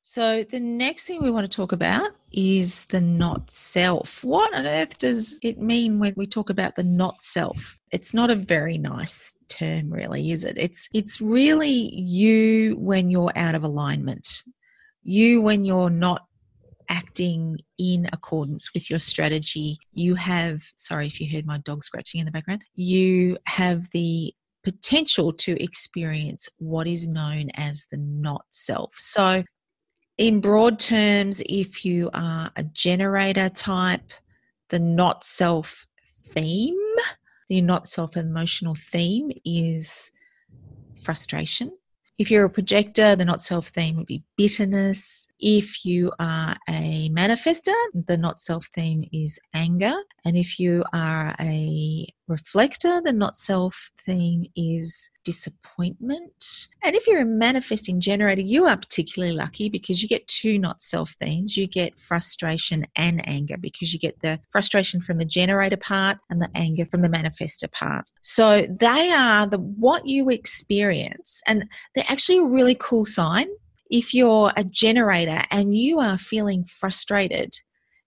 So, 0.05 0.43
the 0.43 0.60
next 0.60 1.05
thing 1.05 1.24
we 1.24 1.31
want 1.31 1.50
to 1.50 1.55
talk 1.55 1.72
about 1.72 2.12
is 2.33 2.83
the 2.86 3.00
not 3.00 3.50
self. 3.50 4.22
What 4.22 4.53
on 4.53 4.67
earth 4.67 5.00
does 5.00 5.39
it 5.41 5.62
mean 5.62 5.98
when 5.98 6.13
we 6.17 6.27
talk 6.27 6.50
about 6.50 6.75
the 6.75 6.83
not 6.83 7.22
self? 7.22 7.77
It's 7.89 8.13
not 8.13 8.29
a 8.29 8.36
very 8.36 8.77
nice 8.77 9.33
term 9.48 9.89
really, 9.89 10.31
is 10.31 10.43
it? 10.43 10.57
It's 10.57 10.89
it's 10.93 11.22
really 11.22 11.95
you 11.95 12.75
when 12.79 13.10
you're 13.10 13.31
out 13.38 13.55
of 13.55 13.63
alignment. 13.63 14.43
You 15.03 15.41
when 15.41 15.63
you're 15.63 15.89
not 15.89 16.24
acting 16.89 17.60
in 17.77 18.10
accordance 18.12 18.74
with 18.74 18.89
your 18.89 19.00
strategy. 19.00 19.77
You 19.93 20.15
have 20.15 20.63
sorry 20.75 21.07
if 21.07 21.22
you 21.22 21.33
heard 21.33 21.45
my 21.45 21.60
dog 21.60 21.81
scratching 21.81 22.19
in 22.19 22.25
the 22.25 22.31
background. 22.31 22.63
You 22.75 23.38
have 23.48 23.89
the 23.91 24.33
potential 24.65 25.31
to 25.33 25.62
experience 25.63 26.50
what 26.57 26.88
is 26.88 27.07
known 27.07 27.51
as 27.53 27.86
the 27.89 27.98
not 27.98 28.43
self. 28.51 28.91
So, 28.95 29.43
in 30.17 30.41
broad 30.41 30.79
terms, 30.79 31.41
if 31.48 31.84
you 31.86 32.10
are 32.13 32.51
a 32.55 32.63
generator 32.63 33.50
type, 33.50 34.12
the 34.70 34.79
not 34.79 35.24
self 35.24 35.88
theme, 36.24 36.77
the 37.50 37.62
not 37.62 37.88
self 37.88 38.15
emotional 38.15 38.75
theme 38.75 39.32
is 39.46 40.12
frustration. 41.01 41.72
If 42.20 42.29
you're 42.29 42.46
a 42.46 42.50
projector, 42.50 43.15
the 43.15 43.25
not 43.25 43.41
self 43.41 43.70
theme 43.70 43.98
would 43.98 44.05
be 44.05 44.24
bitterness. 44.38 45.27
If 45.39 45.84
you 45.84 46.12
are 46.20 46.55
a 46.70 47.10
manifester, 47.10 47.74
the 47.93 48.17
not 48.17 48.39
self 48.39 48.67
theme 48.67 49.10
is 49.12 49.39
anger. 49.53 49.96
And 50.24 50.38
if 50.38 50.60
you 50.60 50.84
are 50.93 51.36
a 51.39 52.08
reflector, 52.27 53.01
the 53.01 53.13
not 53.13 53.36
self 53.36 53.92
theme 54.06 54.46
is 54.56 55.12
disappointment. 55.24 56.68
And 56.84 56.96
if 56.96 57.08
you're 57.08 57.22
a 57.22 57.25
manifesting 57.25 58.00
generator, 58.00 58.42
you 58.42 58.65
are 58.65 58.77
particularly 58.77 59.36
lucky 59.36 59.70
because 59.70 60.01
you 60.01 60.10
get 60.10 60.27
two 60.27 60.60
not 60.60 60.82
self 60.82 61.15
themes. 61.22 61.58
You 61.58 61.68
get 61.68 62.00
frustration 62.00 62.86
and 62.96 63.27
anger 63.27 63.58
because 63.58 63.94
you 63.94 64.00
get 64.00 64.20
the 64.22 64.39
frustration 64.51 65.01
from 65.01 65.18
the 65.18 65.25
generator 65.25 65.77
part 65.77 66.18
and 66.30 66.42
the 66.42 66.50
anger 66.56 66.86
from 66.86 67.01
the 67.01 67.10
manifester 67.10 67.72
part. 67.72 68.06
So 68.22 68.68
they 68.70 69.12
are 69.12 69.48
the 69.48 69.60
what 69.60 70.08
you 70.08 70.30
experience 70.30 71.42
and 71.48 71.65
they're 71.96 72.06
actually 72.08 72.39
a 72.39 72.44
really 72.44 72.75
cool 72.75 73.06
sign 73.06 73.48
if 73.89 74.13
you're 74.13 74.51
a 74.58 74.63
generator 74.63 75.44
and 75.51 75.77
you 75.77 76.00
are 76.00 76.18
feeling 76.18 76.65
frustrated 76.65 77.56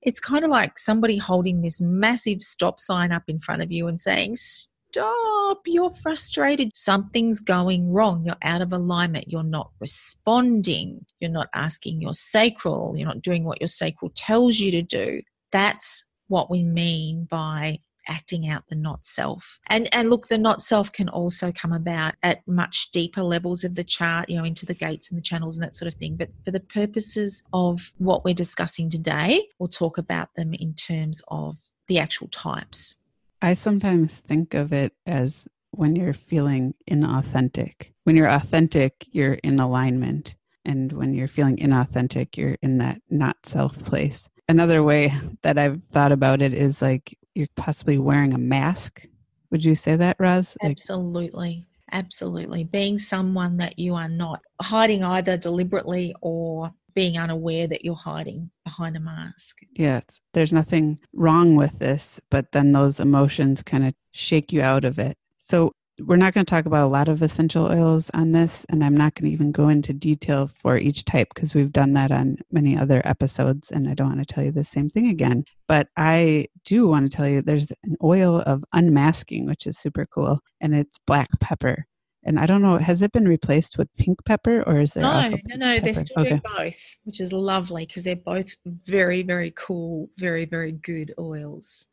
it's 0.07 0.21
kind 0.21 0.45
of 0.45 0.51
like 0.51 0.79
somebody 0.79 1.19
holding 1.19 1.61
this 1.61 1.81
massive 1.81 2.41
stop 2.41 2.79
sign 2.79 3.11
up 3.11 3.25
in 3.27 3.41
front 3.41 3.61
of 3.61 3.73
you 3.73 3.89
and 3.89 4.01
saying, 4.01 4.37
Stop, 4.37 5.59
you're 5.67 5.91
frustrated. 5.91 6.71
Something's 6.75 7.41
going 7.41 7.91
wrong. 7.91 8.25
You're 8.25 8.37
out 8.43 8.63
of 8.63 8.73
alignment. 8.73 9.29
You're 9.29 9.43
not 9.43 9.73
responding. 9.81 11.05
You're 11.21 11.33
not 11.33 11.49
asking 11.55 12.01
your 12.01 12.15
sacral. 12.15 12.97
You're 12.97 13.09
not 13.09 13.21
doing 13.21 13.45
what 13.45 13.61
your 13.61 13.69
sacral 13.69 14.13
tells 14.15 14.59
you 14.59 14.71
to 14.71 14.83
do. 14.83 15.21
That's 15.51 16.05
what 16.29 16.51
we 16.51 16.63
mean 16.63 17.27
by 17.29 17.81
acting 18.09 18.49
out 18.49 18.65
the 18.69 18.77
not 18.77 19.05
self. 19.05 19.59
And 19.69 19.89
and 19.95 20.11
look, 20.11 20.29
the 20.29 20.39
not 20.39 20.63
self 20.63 20.93
can 20.93 21.09
also 21.09 21.53
come 21.53 21.73
about 21.73 22.15
at 22.23 22.47
much 22.47 22.91
deeper 22.91 23.23
levels 23.23 23.65
of 23.65 23.75
the 23.75 23.85
chart, 23.85 24.29
you 24.29 24.37
know, 24.37 24.45
into 24.45 24.67
the 24.67 24.75
gates 24.75 25.11
and 25.11 25.19
the 25.19 25.23
channels 25.23 25.57
and 25.57 25.65
that 25.65 25.75
sort 25.75 25.93
of 25.93 25.99
thing. 25.99 26.17
But 26.17 26.31
for 26.45 26.51
the 26.51 26.61
purposes 26.61 27.43
of 27.53 27.93
what 27.99 28.25
we're 28.25 28.35
discussing 28.35 28.91
today, 28.91 29.47
we'll 29.59 29.69
talk 29.69 29.99
about 29.99 30.35
them 30.37 30.55
in 30.55 30.75
terms 30.75 31.23
of 31.29 31.57
the 31.89 31.99
actual 31.99 32.29
types. 32.29 32.97
I 33.43 33.55
sometimes 33.55 34.15
think 34.15 34.55
of 34.55 34.73
it 34.73 34.93
as 35.07 35.47
when 35.71 35.95
you're 35.95 36.15
feeling 36.15 36.75
inauthentic. 36.91 37.93
When 38.05 38.17
you're 38.17 38.31
authentic, 38.31 39.07
you're 39.11 39.35
in 39.35 39.61
alignment. 39.61 40.35
And 40.65 40.93
when 40.93 41.15
you're 41.15 41.29
feeling 41.29 41.59
inauthentic, 41.59 42.37
you're 42.37 42.57
in 42.63 42.79
that 42.79 43.01
not 43.11 43.37
self 43.45 43.79
place. 43.85 44.29
Another 44.49 44.83
way 44.83 45.13
that 45.43 45.59
I've 45.59 45.83
thought 45.93 46.13
about 46.13 46.43
it 46.43 46.55
is 46.55 46.83
like 46.83 47.19
you're 47.37 47.47
possibly 47.57 47.99
wearing 47.99 48.33
a 48.33 48.39
mask. 48.39 49.07
Would 49.51 49.65
you 49.65 49.75
say 49.75 49.97
that, 49.97 50.17
Roz? 50.19 50.57
Absolutely. 50.63 51.65
Absolutely. 51.93 52.65
Being 52.65 52.99
someone 52.99 53.59
that 53.59 53.79
you 53.79 53.95
are 53.95 54.09
not 54.09 54.41
hiding 54.61 55.05
either 55.05 55.37
deliberately 55.37 56.15
or 56.21 56.73
being 56.95 57.19
unaware 57.19 57.67
that 57.67 57.85
you're 57.85 57.95
hiding 57.95 58.51
behind 58.65 58.97
a 58.97 59.01
mask. 59.01 59.59
Yes. 59.73 60.03
There's 60.33 60.53
nothing 60.53 60.99
wrong 61.13 61.55
with 61.55 61.79
this, 61.79 62.19
but 62.31 62.51
then 62.53 62.73
those 62.73 62.99
emotions 62.99 63.63
kind 63.63 63.87
of 63.87 63.95
shake 64.13 64.53
you 64.53 64.63
out 64.63 64.85
of 64.85 64.99
it. 64.99 65.17
So 65.39 65.73
we're 66.01 66.17
not 66.17 66.35
going 66.35 66.45
to 66.45 66.51
talk 66.51 66.67
about 66.67 66.85
a 66.85 66.91
lot 66.91 67.09
of 67.09 67.23
essential 67.23 67.67
oils 67.67 68.11
on 68.13 68.33
this, 68.33 68.67
and 68.69 68.85
I'm 68.85 68.97
not 68.97 69.15
going 69.15 69.27
to 69.27 69.33
even 69.33 69.53
go 69.53 69.69
into 69.69 69.93
detail 69.93 70.49
for 70.49 70.77
each 70.77 71.05
type 71.05 71.29
because 71.35 71.55
we've 71.55 71.73
done 71.73 71.95
that 71.95 72.11
on 72.11 72.39
many 72.53 72.77
other 72.77 73.01
episodes, 73.05 73.71
and 73.71 73.89
I 73.89 73.95
don't 73.95 74.09
want 74.09 74.27
to 74.27 74.35
tell 74.35 74.45
you 74.45 74.53
the 74.53 74.65
same 74.65 74.91
thing 74.91 75.09
again. 75.09 75.45
But 75.69 75.89
I 75.97 76.49
do 76.65 76.87
want 76.87 77.11
to 77.11 77.17
tell 77.17 77.29
you 77.29 77.41
there's 77.41 77.73
an 77.85 77.97
oil 78.03 78.41
of 78.43 78.65
unmasking, 78.73 79.47
which 79.47 79.67
is 79.67 79.79
super 79.79 80.05
cool, 80.07 80.41
and 80.61 80.75
it's 80.75 80.99
black 81.07 81.29
pepper. 81.41 81.87
And 82.25 82.41
I 82.41 82.47
don't 82.47 82.61
know, 82.61 82.77
has 82.79 83.03
it 83.03 83.13
been 83.13 83.29
replaced 83.29 83.79
with 83.79 83.89
pink 83.97 84.25
pepper 84.25 84.63
or 84.65 84.81
is 84.81 84.95
there 84.95 85.05
no, 85.05 85.11
also 85.11 85.39
no, 85.47 85.57
no, 85.57 85.79
they're 85.79 85.95
still 85.95 86.23
okay. 86.23 86.31
doing 86.31 86.43
both, 86.57 86.97
which 87.05 87.21
is 87.21 87.33
lovely 87.33 87.87
because 87.87 88.03
they're 88.03 88.17
both 88.17 88.49
very, 88.67 89.23
very 89.23 89.53
cool, 89.57 90.11
very, 90.17 90.45
very 90.45 90.73
good 90.73 91.15
oils. 91.21 91.87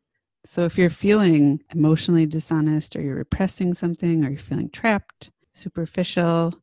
So 0.46 0.66
if 0.66 0.78
you're 0.78 0.90
feeling 0.90 1.62
emotionally 1.74 2.26
dishonest 2.26 2.96
or 2.96 3.02
you're 3.02 3.16
repressing 3.16 3.74
something 3.74 4.26
or 4.26 4.30
you're 4.30 4.40
feeling 4.40 4.70
trapped, 4.70 5.32
superficial, 5.54 6.54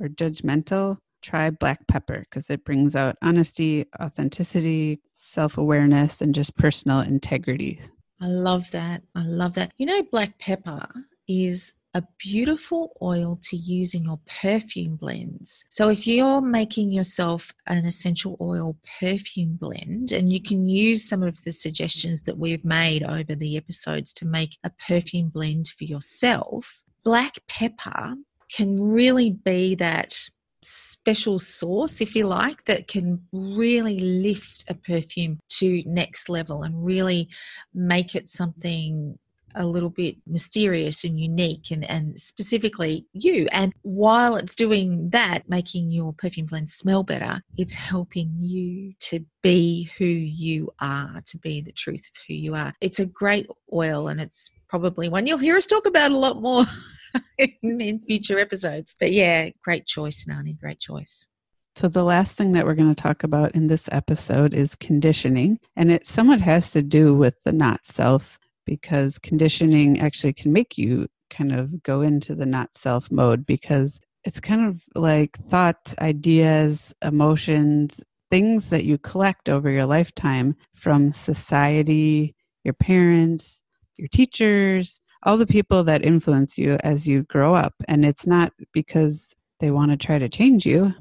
or 0.00 0.08
judgmental, 0.08 0.98
try 1.22 1.50
black 1.50 1.86
pepper 1.88 2.20
because 2.20 2.48
it 2.48 2.64
brings 2.64 2.96
out 2.96 3.16
honesty, 3.22 3.86
authenticity, 4.00 5.00
self 5.18 5.58
awareness, 5.58 6.20
and 6.20 6.34
just 6.34 6.56
personal 6.56 7.00
integrity. 7.00 7.80
I 8.20 8.26
love 8.28 8.70
that. 8.70 9.02
I 9.14 9.24
love 9.24 9.54
that. 9.54 9.72
You 9.78 9.86
know, 9.86 10.02
black 10.04 10.38
pepper 10.38 10.88
is 11.28 11.74
a 11.98 12.06
beautiful 12.18 12.96
oil 13.02 13.38
to 13.42 13.56
use 13.56 13.92
in 13.92 14.04
your 14.04 14.20
perfume 14.40 14.96
blends. 14.96 15.64
So, 15.68 15.88
if 15.88 16.06
you're 16.06 16.40
making 16.40 16.92
yourself 16.92 17.52
an 17.66 17.84
essential 17.84 18.36
oil 18.40 18.76
perfume 19.00 19.56
blend, 19.60 20.12
and 20.12 20.32
you 20.32 20.40
can 20.40 20.68
use 20.68 21.08
some 21.08 21.22
of 21.22 21.42
the 21.42 21.52
suggestions 21.52 22.22
that 22.22 22.38
we've 22.38 22.64
made 22.64 23.02
over 23.02 23.34
the 23.34 23.56
episodes 23.56 24.14
to 24.14 24.26
make 24.26 24.58
a 24.64 24.70
perfume 24.70 25.28
blend 25.28 25.68
for 25.68 25.84
yourself, 25.84 26.84
black 27.02 27.34
pepper 27.48 28.14
can 28.50 28.80
really 28.80 29.30
be 29.30 29.74
that 29.74 30.14
special 30.62 31.38
sauce, 31.38 32.00
if 32.00 32.14
you 32.14 32.26
like, 32.26 32.64
that 32.64 32.88
can 32.88 33.20
really 33.32 33.98
lift 33.98 34.64
a 34.68 34.74
perfume 34.74 35.38
to 35.48 35.82
next 35.86 36.28
level 36.28 36.62
and 36.62 36.84
really 36.84 37.28
make 37.74 38.14
it 38.14 38.28
something 38.28 39.18
a 39.54 39.66
little 39.66 39.90
bit 39.90 40.16
mysterious 40.26 41.04
and 41.04 41.18
unique 41.18 41.70
and, 41.70 41.88
and 41.88 42.18
specifically 42.18 43.06
you. 43.12 43.46
And 43.52 43.72
while 43.82 44.36
it's 44.36 44.54
doing 44.54 45.10
that, 45.10 45.48
making 45.48 45.90
your 45.90 46.12
perfume 46.12 46.46
blend 46.46 46.70
smell 46.70 47.02
better, 47.02 47.42
it's 47.56 47.74
helping 47.74 48.34
you 48.38 48.94
to 49.00 49.24
be 49.42 49.90
who 49.98 50.04
you 50.04 50.70
are, 50.80 51.22
to 51.26 51.38
be 51.38 51.60
the 51.60 51.72
truth 51.72 52.00
of 52.00 52.22
who 52.26 52.34
you 52.34 52.54
are. 52.54 52.74
It's 52.80 53.00
a 53.00 53.06
great 53.06 53.48
oil 53.72 54.08
and 54.08 54.20
it's 54.20 54.50
probably 54.68 55.08
one 55.08 55.26
you'll 55.26 55.38
hear 55.38 55.56
us 55.56 55.66
talk 55.66 55.86
about 55.86 56.12
a 56.12 56.18
lot 56.18 56.40
more 56.40 56.64
in, 57.38 57.80
in 57.80 58.00
future 58.00 58.38
episodes. 58.38 58.94
But 58.98 59.12
yeah, 59.12 59.50
great 59.62 59.86
choice, 59.86 60.26
Nani. 60.26 60.54
Great 60.54 60.80
choice. 60.80 61.28
So, 61.76 61.86
the 61.86 62.02
last 62.02 62.36
thing 62.36 62.52
that 62.52 62.66
we're 62.66 62.74
going 62.74 62.92
to 62.92 63.02
talk 63.02 63.22
about 63.22 63.54
in 63.54 63.68
this 63.68 63.88
episode 63.92 64.52
is 64.52 64.74
conditioning, 64.74 65.60
and 65.76 65.92
it 65.92 66.08
somewhat 66.08 66.40
has 66.40 66.72
to 66.72 66.82
do 66.82 67.14
with 67.14 67.36
the 67.44 67.52
not 67.52 67.86
self 67.86 68.38
because 68.68 69.18
conditioning 69.18 69.98
actually 69.98 70.34
can 70.34 70.52
make 70.52 70.76
you 70.76 71.08
kind 71.30 71.52
of 71.52 71.82
go 71.82 72.02
into 72.02 72.34
the 72.34 72.44
not 72.44 72.74
self 72.74 73.10
mode 73.10 73.46
because 73.46 73.98
it's 74.24 74.40
kind 74.40 74.66
of 74.66 74.82
like 74.94 75.38
thoughts, 75.48 75.94
ideas, 76.00 76.94
emotions, 77.00 78.02
things 78.28 78.68
that 78.68 78.84
you 78.84 78.98
collect 78.98 79.48
over 79.48 79.70
your 79.70 79.86
lifetime 79.86 80.54
from 80.74 81.12
society, 81.12 82.34
your 82.62 82.74
parents, 82.74 83.62
your 83.96 84.08
teachers, 84.08 85.00
all 85.22 85.38
the 85.38 85.46
people 85.46 85.82
that 85.82 86.04
influence 86.04 86.58
you 86.58 86.76
as 86.84 87.08
you 87.08 87.22
grow 87.22 87.54
up. 87.54 87.72
And 87.88 88.04
it's 88.04 88.26
not 88.26 88.52
because 88.74 89.34
they 89.60 89.70
want 89.70 89.92
to 89.92 89.96
try 89.96 90.18
to 90.18 90.28
change 90.28 90.66
you, 90.66 90.92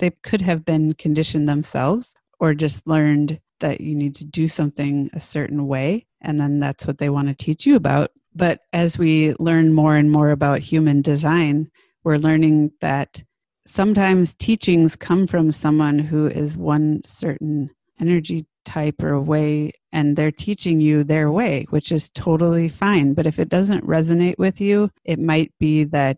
they 0.00 0.10
could 0.24 0.40
have 0.40 0.64
been 0.64 0.94
conditioned 0.94 1.48
themselves 1.48 2.12
or 2.40 2.54
just 2.54 2.88
learned 2.88 3.38
that 3.64 3.80
you 3.80 3.94
need 3.94 4.14
to 4.14 4.26
do 4.26 4.46
something 4.46 5.08
a 5.14 5.20
certain 5.20 5.66
way. 5.66 6.04
And 6.20 6.38
then 6.38 6.60
that's 6.60 6.86
what 6.86 6.98
they 6.98 7.08
want 7.08 7.28
to 7.28 7.34
teach 7.34 7.64
you 7.64 7.76
about. 7.76 8.10
But 8.34 8.60
as 8.74 8.98
we 8.98 9.34
learn 9.38 9.72
more 9.72 9.96
and 9.96 10.10
more 10.10 10.30
about 10.30 10.60
human 10.60 11.00
design, 11.00 11.70
we're 12.02 12.18
learning 12.18 12.72
that 12.82 13.24
sometimes 13.66 14.34
teachings 14.34 14.96
come 14.96 15.26
from 15.26 15.50
someone 15.50 15.98
who 15.98 16.26
is 16.26 16.58
one 16.58 17.00
certain 17.06 17.70
energy 17.98 18.44
type 18.66 19.02
or 19.02 19.18
way 19.18 19.72
and 19.92 20.14
they're 20.14 20.30
teaching 20.30 20.80
you 20.80 21.04
their 21.04 21.30
way 21.30 21.66
which 21.68 21.92
is 21.92 22.08
totally 22.10 22.68
fine 22.68 23.12
but 23.12 23.26
if 23.26 23.38
it 23.38 23.50
doesn't 23.50 23.86
resonate 23.86 24.38
with 24.38 24.58
you 24.58 24.90
it 25.04 25.18
might 25.18 25.52
be 25.60 25.84
that 25.84 26.16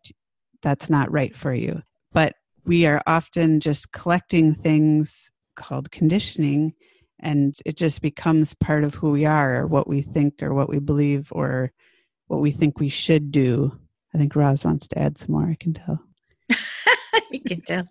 that's 0.63 0.89
not 0.89 1.11
right 1.11 1.37
for 1.37 1.53
you 1.53 1.83
but 2.13 2.35
we 2.65 2.87
are 2.87 3.03
often 3.07 3.59
just 3.59 3.91
collecting 3.91 4.55
things 4.55 5.29
called 5.57 5.91
conditioning 5.91 6.73
and 7.21 7.57
it 7.65 7.77
just 7.77 8.03
becomes 8.03 8.55
part 8.55 8.85
of 8.85 8.95
who 8.95 9.11
we 9.11 9.25
are 9.25 9.57
or 9.57 9.67
what 9.67 9.89
we 9.89 10.03
think 10.03 10.43
or 10.43 10.55
what 10.55 10.69
we 10.69 10.79
believe 10.79 11.33
or 11.33 11.73
what 12.27 12.41
we 12.41 12.51
think 12.51 12.79
we 12.79 12.89
should 12.89 13.31
do 13.31 13.77
i 14.15 14.19
think 14.19 14.35
roz 14.35 14.65
wants 14.65 14.87
to 14.89 14.99
add 14.99 15.19
some 15.19 15.33
more 15.33 15.47
i 15.47 15.57
can 15.59 15.73
tell 15.75 16.01
you 17.31 17.41
can 17.41 17.61
tell. 17.63 17.87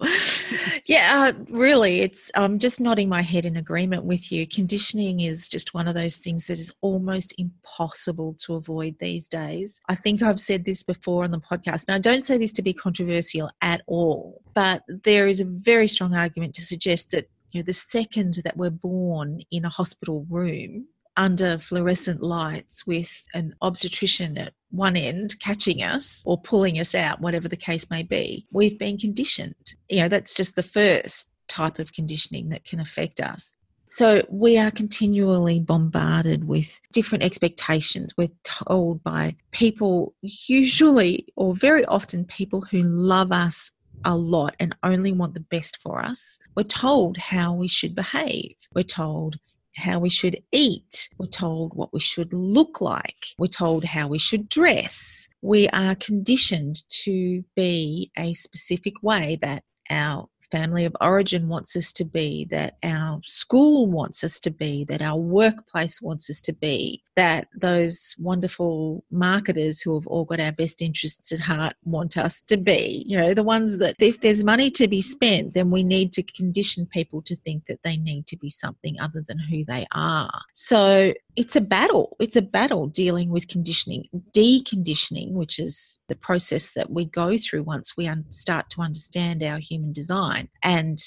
Yeah, 0.86 1.32
uh, 1.34 1.44
really, 1.50 2.02
it's 2.02 2.32
I'm 2.36 2.60
just 2.60 2.80
nodding 2.80 3.10
my 3.10 3.22
head 3.22 3.46
in 3.46 3.58
agreement 3.58 4.04
with 4.04 4.32
you. 4.32 4.48
Conditioning 4.48 5.22
is 5.22 5.48
just 5.48 5.74
one 5.74 5.88
of 5.88 5.94
those 5.94 6.18
things 6.18 6.48
that 6.48 6.60
is 6.60 6.72
almost 6.82 7.34
impossible 7.38 8.36
to 8.46 8.56
avoid 8.56 8.96
these 9.00 9.28
days. 9.28 9.80
I 9.90 9.96
think 9.96 10.22
I've 10.22 10.40
said 10.40 10.66
this 10.66 10.84
before 10.84 11.24
on 11.24 11.32
the 11.32 11.40
podcast. 11.40 11.88
Now, 11.88 11.96
I 11.96 12.00
don't 12.00 12.26
say 12.26 12.38
this 12.38 12.52
to 12.54 12.62
be 12.62 12.74
controversial 12.74 13.50
at 13.62 13.82
all, 13.88 14.42
but 14.54 14.84
there 14.88 15.28
is 15.28 15.40
a 15.40 15.46
very 15.46 15.88
strong 15.88 16.14
argument 16.14 16.56
to 16.56 16.62
suggest 16.62 17.12
that 17.12 17.30
know, 17.60 17.66
the 17.66 17.74
second 17.74 18.42
that 18.44 18.58
we're 18.58 18.70
born 18.70 19.42
in 19.52 19.66
a 19.66 19.70
hospital 19.70 20.26
room, 20.30 20.88
under 21.18 21.58
fluorescent 21.58 22.22
lights 22.22 22.86
with 22.86 23.24
an 23.34 23.56
obstetrician 23.62 24.38
at 24.38 24.54
one 24.72 24.98
end 24.98 25.40
catching 25.40 25.82
us 25.82 26.24
or 26.26 26.40
pulling 26.42 26.80
us 26.80 26.94
out, 26.94 27.22
whatever 27.22 27.48
the 27.48 27.56
case 27.56 27.90
may 27.90 28.04
be, 28.04 28.46
we've 28.52 28.78
been 28.78 28.98
conditioned. 28.98 29.76
You 29.90 30.02
know, 30.02 30.08
that's 30.10 30.36
just 30.36 30.56
the 30.56 30.64
first 30.64 31.32
type 31.48 31.80
of 31.80 31.94
conditioning 31.94 32.50
that 32.50 32.66
can 32.66 32.80
affect 32.80 33.20
us. 33.20 33.54
So 33.90 34.26
we 34.30 34.58
are 34.58 34.72
continually 34.72 35.60
bombarded 35.62 36.46
with 36.46 36.82
different 36.92 37.24
expectations. 37.24 38.14
We're 38.18 38.32
told 38.44 39.02
by 39.04 39.36
people, 39.52 40.14
usually 40.22 41.28
or 41.38 41.56
very 41.56 41.86
often, 41.86 42.26
people 42.26 42.60
who 42.60 42.82
love 42.84 43.32
us 43.32 43.72
a 44.04 44.16
lot 44.16 44.56
and 44.60 44.76
only 44.84 45.12
want 45.12 45.34
the 45.34 45.40
best 45.40 45.78
for 45.78 46.04
us. 46.04 46.38
We're 46.56 46.64
told 46.64 47.18
how 47.18 47.54
we 47.54 47.68
should 47.68 47.96
behave. 47.96 48.56
We're 48.74 48.84
told 48.84 49.38
how 49.78 50.00
we 50.00 50.10
should 50.10 50.42
eat. 50.52 51.10
We're 51.18 51.28
told 51.28 51.74
what 51.74 51.94
we 51.94 52.00
should 52.00 52.34
look 52.34 52.82
like. 52.82 53.26
We're 53.38 53.48
told 53.48 53.84
how 53.84 54.08
we 54.08 54.20
should 54.20 54.50
dress. 54.50 55.28
We 55.42 55.68
are 55.70 55.96
conditioned 55.96 56.84
to 57.04 57.44
be 57.56 58.12
a 58.18 58.34
specific 58.34 59.02
way 59.02 59.38
that 59.42 59.64
our 59.90 60.28
family 60.56 60.86
of 60.86 60.96
origin 61.02 61.50
wants 61.50 61.76
us 61.76 61.92
to 61.92 62.06
be, 62.06 62.46
that 62.50 62.78
our 62.82 63.20
school 63.24 63.88
wants 63.88 64.24
us 64.24 64.40
to 64.40 64.52
be, 64.52 64.86
that 64.86 65.02
our 65.02 65.18
workplace 65.18 66.02
wants 66.02 66.30
us 66.30 66.40
to 66.40 66.54
be, 66.54 67.04
that 67.18 67.48
those 67.60 68.16
wonderful 68.18 69.04
marketers 69.12 69.82
who 69.82 69.94
have 69.96 70.08
all 70.08 70.24
got 70.24 70.40
our 70.40 70.54
best 70.54 70.82
interests 70.82 71.34
at 71.34 71.42
heart 71.42 71.76
want 71.84 72.16
us 72.18 72.42
to 72.44 72.56
be. 72.56 73.04
You 73.06 73.18
know, 73.18 73.34
the 73.34 73.44
ones 73.44 73.80
that 73.80 73.96
if 74.00 74.22
there's 74.22 74.46
money 74.46 74.72
to 74.72 74.88
be 74.88 75.02
spent, 75.02 75.54
then 75.54 75.72
we 75.72 75.84
need 75.84 76.14
to 76.14 76.24
condition 76.24 76.86
people 76.86 77.22
to 77.24 77.36
think 77.36 77.66
that 77.66 77.84
they 77.84 77.98
need 77.98 78.26
to 78.28 78.38
be 78.38 78.50
something 78.50 78.98
other 79.00 79.24
than 79.28 79.40
who 79.40 79.66
they 79.66 79.86
are. 79.94 80.42
So 80.54 81.14
it's 81.36 81.56
a 81.56 81.62
battle. 81.62 82.16
It's 82.20 82.38
a 82.38 82.42
battle 82.42 82.88
dealing 82.88 83.30
with 83.30 83.48
conditioning, 83.48 84.06
deconditioning, 84.34 85.32
which 85.32 85.60
is 85.60 86.00
the 86.08 86.16
process 86.16 86.72
that 86.72 86.92
we 86.92 87.06
go 87.06 87.38
through 87.38 87.64
once 87.64 87.98
we 87.98 88.08
un- 88.08 88.26
start 88.30 88.70
to 88.72 88.82
understand 88.82 89.44
our 89.44 89.58
human 89.58 89.92
design. 89.92 90.45
And 90.64 91.00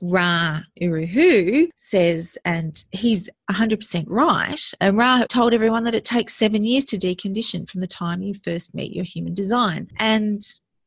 Ra 0.00 0.60
Uru 0.76 1.06
Hu 1.06 1.68
says, 1.76 2.36
and 2.44 2.84
he's 2.90 3.28
100% 3.50 4.04
right. 4.08 4.60
And 4.80 4.96
Ra 4.96 5.24
told 5.28 5.54
everyone 5.54 5.84
that 5.84 5.94
it 5.94 6.04
takes 6.04 6.34
seven 6.34 6.64
years 6.64 6.84
to 6.86 6.98
decondition 6.98 7.68
from 7.68 7.80
the 7.80 7.86
time 7.86 8.22
you 8.22 8.34
first 8.34 8.74
meet 8.74 8.92
your 8.92 9.04
human 9.04 9.34
design. 9.34 9.88
And 9.98 10.42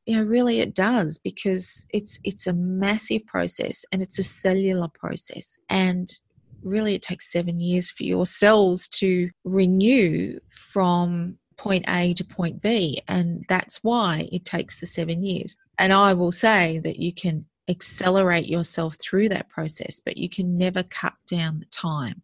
you 0.06 0.16
know 0.16 0.22
really 0.22 0.60
it 0.60 0.76
does 0.76 1.18
because 1.18 1.88
it's 1.92 2.20
it's 2.24 2.46
a 2.46 2.54
massive 2.54 3.26
process 3.26 3.84
and 3.92 4.04
it's 4.04 4.20
a 4.20 4.24
cellular 4.24 4.88
process 4.88 5.58
and 5.68 6.20
really 6.66 6.96
it 6.96 7.02
takes 7.02 7.32
seven 7.32 7.60
years 7.60 7.92
for 7.92 8.04
your 8.04 8.26
cells 8.26 8.88
to 8.88 9.30
renew 9.44 10.38
from 10.52 11.38
point 11.58 11.86
A 11.88 12.14
to 12.16 12.24
point 12.24 12.62
B. 12.62 13.02
And 13.08 13.46
that's 13.48 13.84
why 13.84 14.28
it 14.32 14.46
takes 14.46 14.80
the 14.80 14.86
seven 14.86 15.24
years. 15.24 15.56
And 15.78 15.94
I 15.94 16.14
will 16.14 16.32
say 16.32 16.80
that 16.80 16.98
you 16.98 17.14
can 17.14 17.46
accelerate 17.68 18.48
yourself 18.48 18.96
through 18.96 19.30
that 19.30 19.50
process, 19.50 20.02
but 20.04 20.18
you 20.18 20.30
can 20.30 20.58
never 20.58 20.84
cut 20.84 21.14
down 21.28 21.60
the 21.60 21.66
time. 21.66 22.22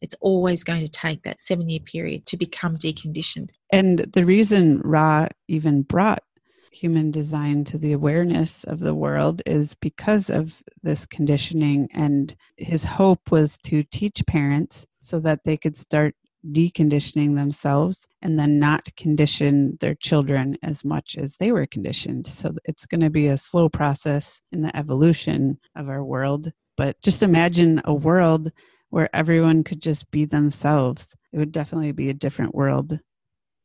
It's 0.00 0.16
always 0.20 0.64
going 0.64 0.80
to 0.80 0.88
take 0.88 1.22
that 1.22 1.40
seven 1.40 1.68
year 1.68 1.80
period 1.80 2.26
to 2.26 2.36
become 2.36 2.76
deconditioned. 2.76 3.50
And 3.70 4.00
the 4.00 4.26
reason 4.26 4.80
Ra 4.80 5.28
even 5.48 5.82
brought 5.82 6.24
human 6.72 7.10
design 7.10 7.64
to 7.64 7.78
the 7.78 7.92
awareness 7.92 8.64
of 8.64 8.80
the 8.80 8.94
world 8.94 9.42
is 9.46 9.74
because 9.74 10.28
of 10.28 10.62
this 10.82 11.06
conditioning. 11.06 11.88
And 11.94 12.34
his 12.56 12.84
hope 12.84 13.30
was 13.30 13.56
to 13.66 13.84
teach 13.84 14.24
parents 14.26 14.86
so 15.00 15.20
that 15.20 15.40
they 15.44 15.56
could 15.56 15.76
start 15.76 16.16
deconditioning 16.50 17.34
themselves 17.34 18.06
and 18.20 18.38
then 18.38 18.58
not 18.58 18.94
condition 18.96 19.78
their 19.80 19.94
children 19.94 20.56
as 20.62 20.84
much 20.84 21.16
as 21.18 21.36
they 21.36 21.52
were 21.52 21.66
conditioned. 21.66 22.26
So 22.26 22.54
it's 22.64 22.86
going 22.86 23.00
to 23.00 23.10
be 23.10 23.28
a 23.28 23.38
slow 23.38 23.68
process 23.68 24.42
in 24.50 24.62
the 24.62 24.76
evolution 24.76 25.58
of 25.76 25.88
our 25.88 26.04
world. 26.04 26.52
But 26.76 27.00
just 27.02 27.22
imagine 27.22 27.80
a 27.84 27.94
world 27.94 28.50
where 28.90 29.14
everyone 29.14 29.64
could 29.64 29.80
just 29.80 30.10
be 30.10 30.24
themselves. 30.24 31.08
It 31.32 31.38
would 31.38 31.52
definitely 31.52 31.92
be 31.92 32.10
a 32.10 32.14
different 32.14 32.54
world 32.54 32.98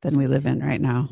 than 0.02 0.18
we 0.18 0.28
live 0.28 0.46
in 0.46 0.60
right 0.60 0.82
now. 0.82 1.10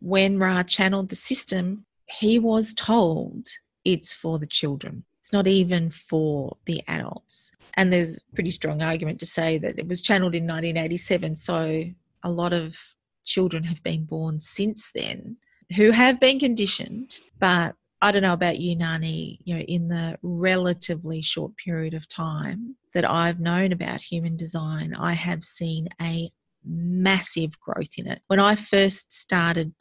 When 0.00 0.38
Ra 0.38 0.62
channeled 0.62 1.08
the 1.08 1.16
system, 1.16 1.84
he 2.06 2.38
was 2.38 2.74
told 2.74 3.46
it's 3.84 4.14
for 4.14 4.38
the 4.38 4.46
children. 4.46 5.04
It's 5.28 5.32
not 5.34 5.46
even 5.46 5.90
for 5.90 6.56
the 6.64 6.82
adults. 6.88 7.52
And 7.74 7.92
there's 7.92 8.22
pretty 8.34 8.50
strong 8.50 8.80
argument 8.80 9.20
to 9.20 9.26
say 9.26 9.58
that 9.58 9.78
it 9.78 9.86
was 9.86 10.00
channeled 10.00 10.34
in 10.34 10.44
1987. 10.44 11.36
So 11.36 11.84
a 12.22 12.30
lot 12.30 12.54
of 12.54 12.78
children 13.24 13.62
have 13.64 13.82
been 13.82 14.06
born 14.06 14.40
since 14.40 14.90
then 14.94 15.36
who 15.76 15.90
have 15.90 16.18
been 16.18 16.38
conditioned, 16.38 17.20
but 17.38 17.74
I 18.00 18.10
don't 18.10 18.22
know 18.22 18.32
about 18.32 18.58
you, 18.58 18.74
Nani, 18.74 19.38
you 19.44 19.54
know, 19.54 19.60
in 19.60 19.88
the 19.88 20.18
relatively 20.22 21.20
short 21.20 21.54
period 21.58 21.92
of 21.92 22.08
time 22.08 22.76
that 22.94 23.04
I've 23.04 23.38
known 23.38 23.72
about 23.72 24.00
human 24.00 24.34
design, 24.34 24.94
I 24.94 25.12
have 25.12 25.44
seen 25.44 25.90
a 26.00 26.32
massive 26.64 27.60
growth 27.60 27.98
in 27.98 28.06
it. 28.06 28.22
When 28.28 28.40
I 28.40 28.54
first 28.54 29.12
started 29.12 29.74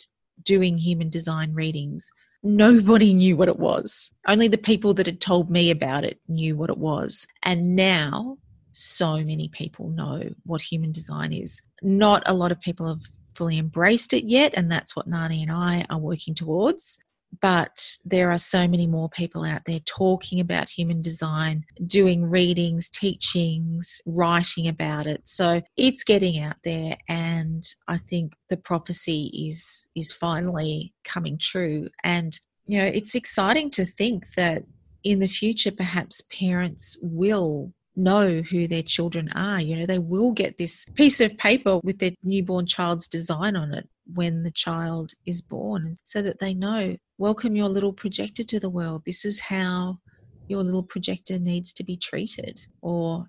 doing 0.44 0.78
human 0.78 1.10
design 1.10 1.54
readings, 1.54 2.12
nobody 2.44 3.14
knew 3.14 3.36
what 3.36 3.48
it 3.48 3.60
was. 3.60 4.12
Only 4.28 4.48
the 4.48 4.58
people 4.58 4.94
that 4.96 5.06
had 5.06 5.22
told 5.22 5.50
me 5.50 5.72
about 5.72 6.04
it 6.04 6.20
knew 6.28 6.56
what 6.56 6.70
it 6.70 6.78
was. 6.78 7.28
And 7.44 7.76
now, 7.76 8.38
so 8.72 9.18
many 9.18 9.50
people 9.50 9.90
know 9.90 10.24
what 10.46 10.62
human 10.62 10.92
design 10.92 11.34
is. 11.34 11.62
Not 11.82 12.24
a 12.26 12.34
lot 12.34 12.52
of 12.52 12.62
people 12.62 12.88
have 12.88 13.02
fully 13.34 13.58
embraced 13.58 14.14
it 14.14 14.26
yet, 14.26 14.54
and 14.56 14.72
that's 14.72 14.96
what 14.96 15.08
Nani 15.08 15.44
and 15.44 15.52
I 15.52 15.86
are 15.90 16.00
working 16.00 16.36
towards 16.36 16.98
but 17.42 17.98
there 18.06 18.32
are 18.32 18.38
so 18.38 18.68
many 18.68 18.88
more 18.88 19.10
people 19.10 19.44
out 19.44 19.66
there 19.66 19.80
talking 19.82 20.40
about 20.40 20.70
human 20.70 21.02
design, 21.02 21.66
doing 21.86 22.26
readings, 22.26 22.90
teachings, 22.90 24.02
writing 24.06 24.68
about 24.68 25.08
it. 25.08 25.22
So 25.28 25.62
it's 25.76 26.04
getting 26.04 26.42
out 26.42 26.56
there 26.64 26.98
and 27.08 27.64
I 27.88 27.98
think 27.98 28.34
the 28.50 28.58
prophecy 28.58 29.32
is 29.50 29.88
is 29.96 30.12
finally 30.12 30.94
coming 31.04 31.38
true 31.38 31.90
and 32.04 32.40
you 32.66 32.78
know 32.78 32.86
it's 32.86 33.16
exciting 33.16 33.70
to 33.72 33.86
think 33.86 34.26
that 34.36 34.64
in 35.04 35.20
the 35.20 35.28
future 35.28 35.72
perhaps 35.72 36.22
parents 36.32 36.98
will 37.02 37.74
know 37.98 38.42
who 38.42 38.68
their 38.68 38.84
children 38.84 39.30
are. 39.34 39.60
You 39.60 39.78
know, 39.78 39.86
they 39.86 40.00
will 40.00 40.32
get 40.32 40.58
this 40.58 40.86
piece 40.96 41.20
of 41.20 41.38
paper 41.38 41.80
with 41.84 42.00
their 42.00 42.12
newborn 42.24 42.66
child's 42.66 43.08
design 43.08 43.56
on 43.56 43.74
it 43.74 43.90
when 44.14 44.44
the 44.44 44.52
child 44.52 45.14
is 45.26 45.42
born 45.42 45.96
so 46.04 46.22
that 46.22 46.40
they 46.40 46.54
know 46.54 46.96
welcome 47.18 47.56
your 47.56 47.68
little 47.68 47.92
projector 47.92 48.44
to 48.44 48.60
the 48.60 48.70
world. 48.70 49.04
This 49.06 49.26
is 49.26 49.40
how 49.40 50.00
your 50.48 50.64
little 50.64 50.84
projector 50.84 51.40
needs 51.40 51.74
to 51.74 51.84
be 51.84 51.98
treated. 51.98 52.62
Or 52.82 53.26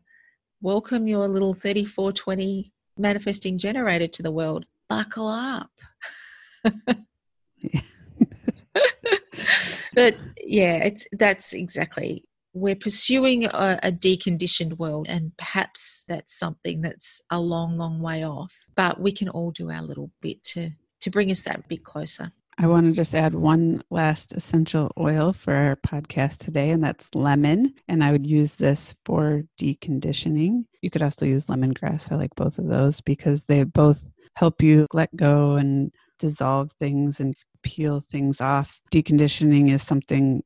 welcome 0.60 1.08
your 1.08 1.26
little 1.26 1.54
3420 1.54 2.72
manifesting 2.96 3.58
generator 3.58 4.06
to 4.06 4.22
the 4.22 4.30
world. 4.30 4.66
Buckle 4.88 5.28
up. 5.28 5.70
But 9.94 10.16
yeah 10.40 10.76
it's 10.84 11.06
that's 11.12 11.54
exactly 11.54 12.27
we're 12.52 12.76
pursuing 12.76 13.44
a, 13.44 13.78
a, 13.82 13.92
deconditioned 13.92 14.78
world, 14.78 15.06
and 15.08 15.32
perhaps 15.36 16.04
that's 16.08 16.38
something 16.38 16.80
that's 16.80 17.20
a 17.30 17.40
long, 17.40 17.76
long 17.76 18.00
way 18.00 18.24
off. 18.24 18.54
But 18.74 19.00
we 19.00 19.12
can 19.12 19.28
all 19.28 19.50
do 19.50 19.70
our 19.70 19.82
little 19.82 20.10
bit 20.20 20.42
to 20.44 20.70
to 21.00 21.10
bring 21.10 21.30
us 21.30 21.42
that 21.42 21.68
bit 21.68 21.84
closer. 21.84 22.32
I 22.60 22.66
want 22.66 22.86
to 22.86 22.92
just 22.92 23.14
add 23.14 23.36
one 23.36 23.84
last 23.88 24.32
essential 24.32 24.90
oil 24.98 25.32
for 25.32 25.54
our 25.54 25.76
podcast 25.76 26.38
today, 26.38 26.70
and 26.70 26.82
that's 26.82 27.08
lemon. 27.14 27.74
And 27.86 28.02
I 28.02 28.10
would 28.10 28.26
use 28.26 28.56
this 28.56 28.96
for 29.04 29.44
deconditioning. 29.60 30.64
You 30.82 30.90
could 30.90 31.02
also 31.02 31.24
use 31.24 31.46
lemongrass. 31.46 32.10
I 32.10 32.16
like 32.16 32.34
both 32.34 32.58
of 32.58 32.66
those 32.66 33.00
because 33.00 33.44
they 33.44 33.62
both 33.62 34.08
help 34.34 34.60
you 34.60 34.88
let 34.92 35.14
go 35.14 35.52
and 35.52 35.92
dissolve 36.18 36.72
things 36.80 37.20
and 37.20 37.36
peel 37.62 38.04
things 38.10 38.40
off. 38.40 38.80
Deconditioning 38.92 39.72
is 39.72 39.84
something 39.84 40.42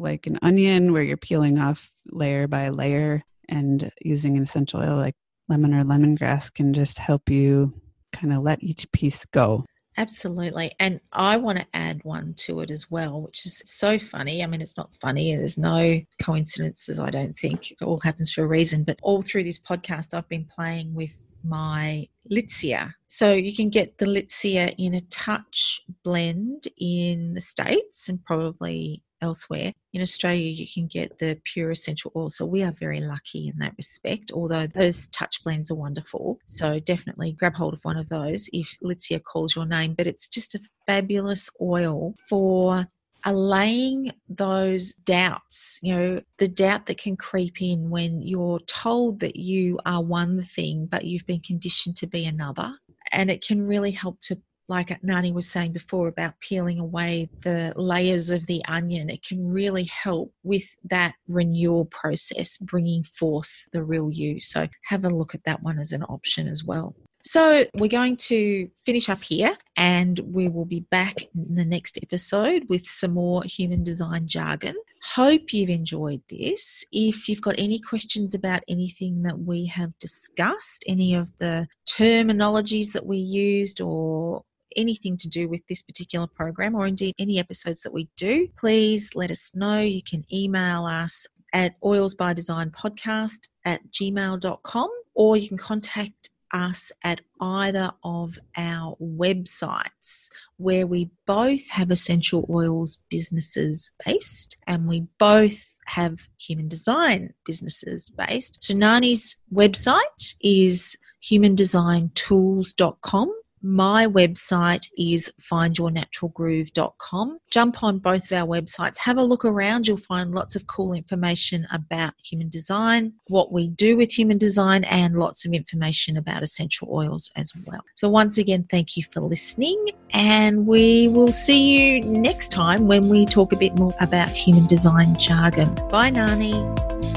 like 0.00 0.26
an 0.26 0.38
onion 0.42 0.92
where 0.92 1.02
you're 1.02 1.16
peeling 1.16 1.58
off 1.58 1.90
layer 2.06 2.46
by 2.46 2.68
layer, 2.68 3.22
and 3.48 3.90
using 4.02 4.36
an 4.36 4.42
essential 4.42 4.80
oil 4.80 4.96
like 4.96 5.14
lemon 5.48 5.74
or 5.74 5.84
lemongrass 5.84 6.52
can 6.52 6.74
just 6.74 6.98
help 6.98 7.30
you 7.30 7.72
kind 8.12 8.32
of 8.32 8.42
let 8.42 8.62
each 8.62 8.90
piece 8.92 9.24
go. 9.32 9.64
Absolutely. 9.96 10.70
And 10.78 11.00
I 11.12 11.38
want 11.38 11.58
to 11.58 11.66
add 11.74 12.04
one 12.04 12.34
to 12.38 12.60
it 12.60 12.70
as 12.70 12.88
well, 12.88 13.20
which 13.20 13.44
is 13.44 13.62
so 13.66 13.98
funny. 13.98 14.44
I 14.44 14.46
mean, 14.46 14.62
it's 14.62 14.76
not 14.76 14.94
funny. 15.00 15.34
There's 15.34 15.58
no 15.58 16.00
coincidences, 16.22 17.00
I 17.00 17.10
don't 17.10 17.36
think. 17.36 17.72
It 17.72 17.82
all 17.82 17.98
happens 17.98 18.32
for 18.32 18.44
a 18.44 18.46
reason. 18.46 18.84
But 18.84 19.00
all 19.02 19.22
through 19.22 19.42
this 19.42 19.58
podcast, 19.58 20.14
I've 20.14 20.28
been 20.28 20.44
playing 20.44 20.94
with 20.94 21.16
my 21.42 22.06
Litsea. 22.30 22.92
So 23.08 23.32
you 23.32 23.54
can 23.56 23.70
get 23.70 23.98
the 23.98 24.06
Litsea 24.06 24.72
in 24.78 24.94
a 24.94 25.00
touch 25.00 25.80
blend 26.04 26.68
in 26.78 27.34
the 27.34 27.40
States 27.40 28.08
and 28.08 28.24
probably 28.24 29.02
elsewhere. 29.22 29.72
In 29.92 30.02
Australia, 30.02 30.50
you 30.50 30.66
can 30.72 30.86
get 30.86 31.18
the 31.18 31.40
pure 31.44 31.70
essential 31.70 32.12
oil. 32.14 32.30
So 32.30 32.44
we 32.44 32.62
are 32.62 32.72
very 32.72 33.00
lucky 33.00 33.48
in 33.48 33.58
that 33.58 33.74
respect, 33.76 34.32
although 34.32 34.66
those 34.66 35.08
touch 35.08 35.42
blends 35.42 35.70
are 35.70 35.76
wonderful. 35.76 36.38
So 36.46 36.78
definitely 36.78 37.32
grab 37.32 37.54
hold 37.54 37.74
of 37.74 37.84
one 37.84 37.96
of 37.96 38.08
those 38.08 38.48
if 38.52 38.78
Litsea 38.82 39.22
calls 39.22 39.56
your 39.56 39.66
name. 39.66 39.94
But 39.94 40.06
it's 40.06 40.28
just 40.28 40.54
a 40.54 40.60
fabulous 40.86 41.50
oil 41.60 42.14
for 42.28 42.86
allaying 43.24 44.12
those 44.28 44.92
doubts, 44.92 45.78
you 45.82 45.92
know, 45.92 46.20
the 46.38 46.48
doubt 46.48 46.86
that 46.86 46.98
can 46.98 47.16
creep 47.16 47.60
in 47.60 47.90
when 47.90 48.22
you're 48.22 48.60
told 48.60 49.20
that 49.20 49.36
you 49.36 49.78
are 49.84 50.02
one 50.02 50.42
thing, 50.44 50.86
but 50.86 51.04
you've 51.04 51.26
been 51.26 51.40
conditioned 51.40 51.96
to 51.96 52.06
be 52.06 52.24
another. 52.24 52.72
And 53.10 53.30
it 53.30 53.44
can 53.44 53.66
really 53.66 53.90
help 53.90 54.20
to 54.20 54.38
like 54.68 55.02
Nani 55.02 55.32
was 55.32 55.48
saying 55.48 55.72
before 55.72 56.08
about 56.08 56.38
peeling 56.40 56.78
away 56.78 57.28
the 57.42 57.72
layers 57.76 58.30
of 58.30 58.46
the 58.46 58.64
onion, 58.66 59.08
it 59.08 59.22
can 59.22 59.52
really 59.52 59.84
help 59.84 60.32
with 60.42 60.76
that 60.84 61.14
renewal 61.26 61.86
process, 61.86 62.58
bringing 62.58 63.02
forth 63.02 63.68
the 63.72 63.82
real 63.82 64.10
you. 64.10 64.40
So 64.40 64.68
have 64.84 65.04
a 65.04 65.10
look 65.10 65.34
at 65.34 65.44
that 65.44 65.62
one 65.62 65.78
as 65.78 65.92
an 65.92 66.02
option 66.04 66.48
as 66.48 66.62
well. 66.64 66.94
So 67.24 67.66
we're 67.74 67.88
going 67.88 68.16
to 68.16 68.70
finish 68.86 69.08
up 69.08 69.22
here 69.22 69.56
and 69.76 70.18
we 70.20 70.48
will 70.48 70.64
be 70.64 70.80
back 70.80 71.22
in 71.34 71.56
the 71.56 71.64
next 71.64 71.98
episode 72.02 72.64
with 72.68 72.86
some 72.86 73.12
more 73.12 73.42
human 73.42 73.82
design 73.82 74.28
jargon. 74.28 74.76
Hope 75.02 75.52
you've 75.52 75.68
enjoyed 75.68 76.22
this. 76.28 76.84
If 76.92 77.28
you've 77.28 77.42
got 77.42 77.56
any 77.58 77.80
questions 77.80 78.34
about 78.34 78.62
anything 78.68 79.22
that 79.22 79.40
we 79.40 79.66
have 79.66 79.98
discussed, 79.98 80.84
any 80.86 81.14
of 81.14 81.36
the 81.38 81.68
terminologies 81.86 82.92
that 82.92 83.06
we 83.06 83.18
used 83.18 83.80
or 83.80 84.42
anything 84.78 85.16
to 85.18 85.28
do 85.28 85.48
with 85.48 85.66
this 85.66 85.82
particular 85.82 86.26
program 86.26 86.74
or 86.74 86.86
indeed 86.86 87.14
any 87.18 87.38
episodes 87.38 87.82
that 87.82 87.92
we 87.92 88.08
do, 88.16 88.48
please 88.56 89.14
let 89.14 89.30
us 89.30 89.54
know. 89.54 89.80
You 89.80 90.02
can 90.02 90.24
email 90.32 90.86
us 90.86 91.26
at 91.52 91.74
oils 91.84 92.14
by 92.14 92.32
design 92.32 92.70
podcast 92.70 93.48
at 93.64 93.80
gmail.com 93.90 94.90
or 95.14 95.36
you 95.36 95.48
can 95.48 95.58
contact 95.58 96.30
us 96.52 96.92
at 97.04 97.20
either 97.40 97.90
of 98.04 98.38
our 98.56 98.96
websites 99.00 100.30
where 100.56 100.86
we 100.86 101.10
both 101.26 101.68
have 101.68 101.90
essential 101.90 102.46
oils 102.48 103.02
businesses 103.10 103.90
based 104.06 104.56
and 104.66 104.88
we 104.88 105.06
both 105.18 105.74
have 105.86 106.26
human 106.38 106.68
design 106.68 107.34
businesses 107.44 108.08
based. 108.10 108.62
So 108.62 108.72
Nani's 108.74 109.36
website 109.52 110.34
is 110.40 110.96
humandesignTools.com 111.22 113.34
my 113.62 114.06
website 114.06 114.88
is 114.96 115.32
findyournaturalgroove.com. 115.40 117.38
Jump 117.50 117.82
on 117.82 117.98
both 117.98 118.30
of 118.30 118.32
our 118.32 118.46
websites, 118.46 118.98
have 118.98 119.16
a 119.18 119.22
look 119.22 119.44
around. 119.44 119.86
You'll 119.86 119.96
find 119.96 120.32
lots 120.32 120.56
of 120.56 120.66
cool 120.66 120.92
information 120.92 121.66
about 121.72 122.14
human 122.22 122.48
design, 122.48 123.12
what 123.28 123.52
we 123.52 123.68
do 123.68 123.96
with 123.96 124.10
human 124.16 124.38
design, 124.38 124.84
and 124.84 125.18
lots 125.18 125.44
of 125.46 125.52
information 125.52 126.16
about 126.16 126.42
essential 126.42 126.88
oils 126.90 127.30
as 127.36 127.52
well. 127.66 127.84
So, 127.94 128.08
once 128.08 128.38
again, 128.38 128.66
thank 128.70 128.96
you 128.96 129.02
for 129.02 129.20
listening, 129.20 129.90
and 130.10 130.66
we 130.66 131.08
will 131.08 131.32
see 131.32 131.78
you 131.78 132.00
next 132.00 132.50
time 132.50 132.86
when 132.86 133.08
we 133.08 133.26
talk 133.26 133.52
a 133.52 133.56
bit 133.56 133.74
more 133.76 133.94
about 134.00 134.30
human 134.30 134.66
design 134.66 135.16
jargon. 135.18 135.74
Bye, 135.90 136.10
Nani. 136.10 136.52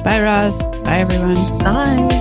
Bye, 0.04 0.22
Roz. 0.22 0.58
Bye, 0.84 1.00
everyone. 1.00 1.58
Bye. 1.60 2.21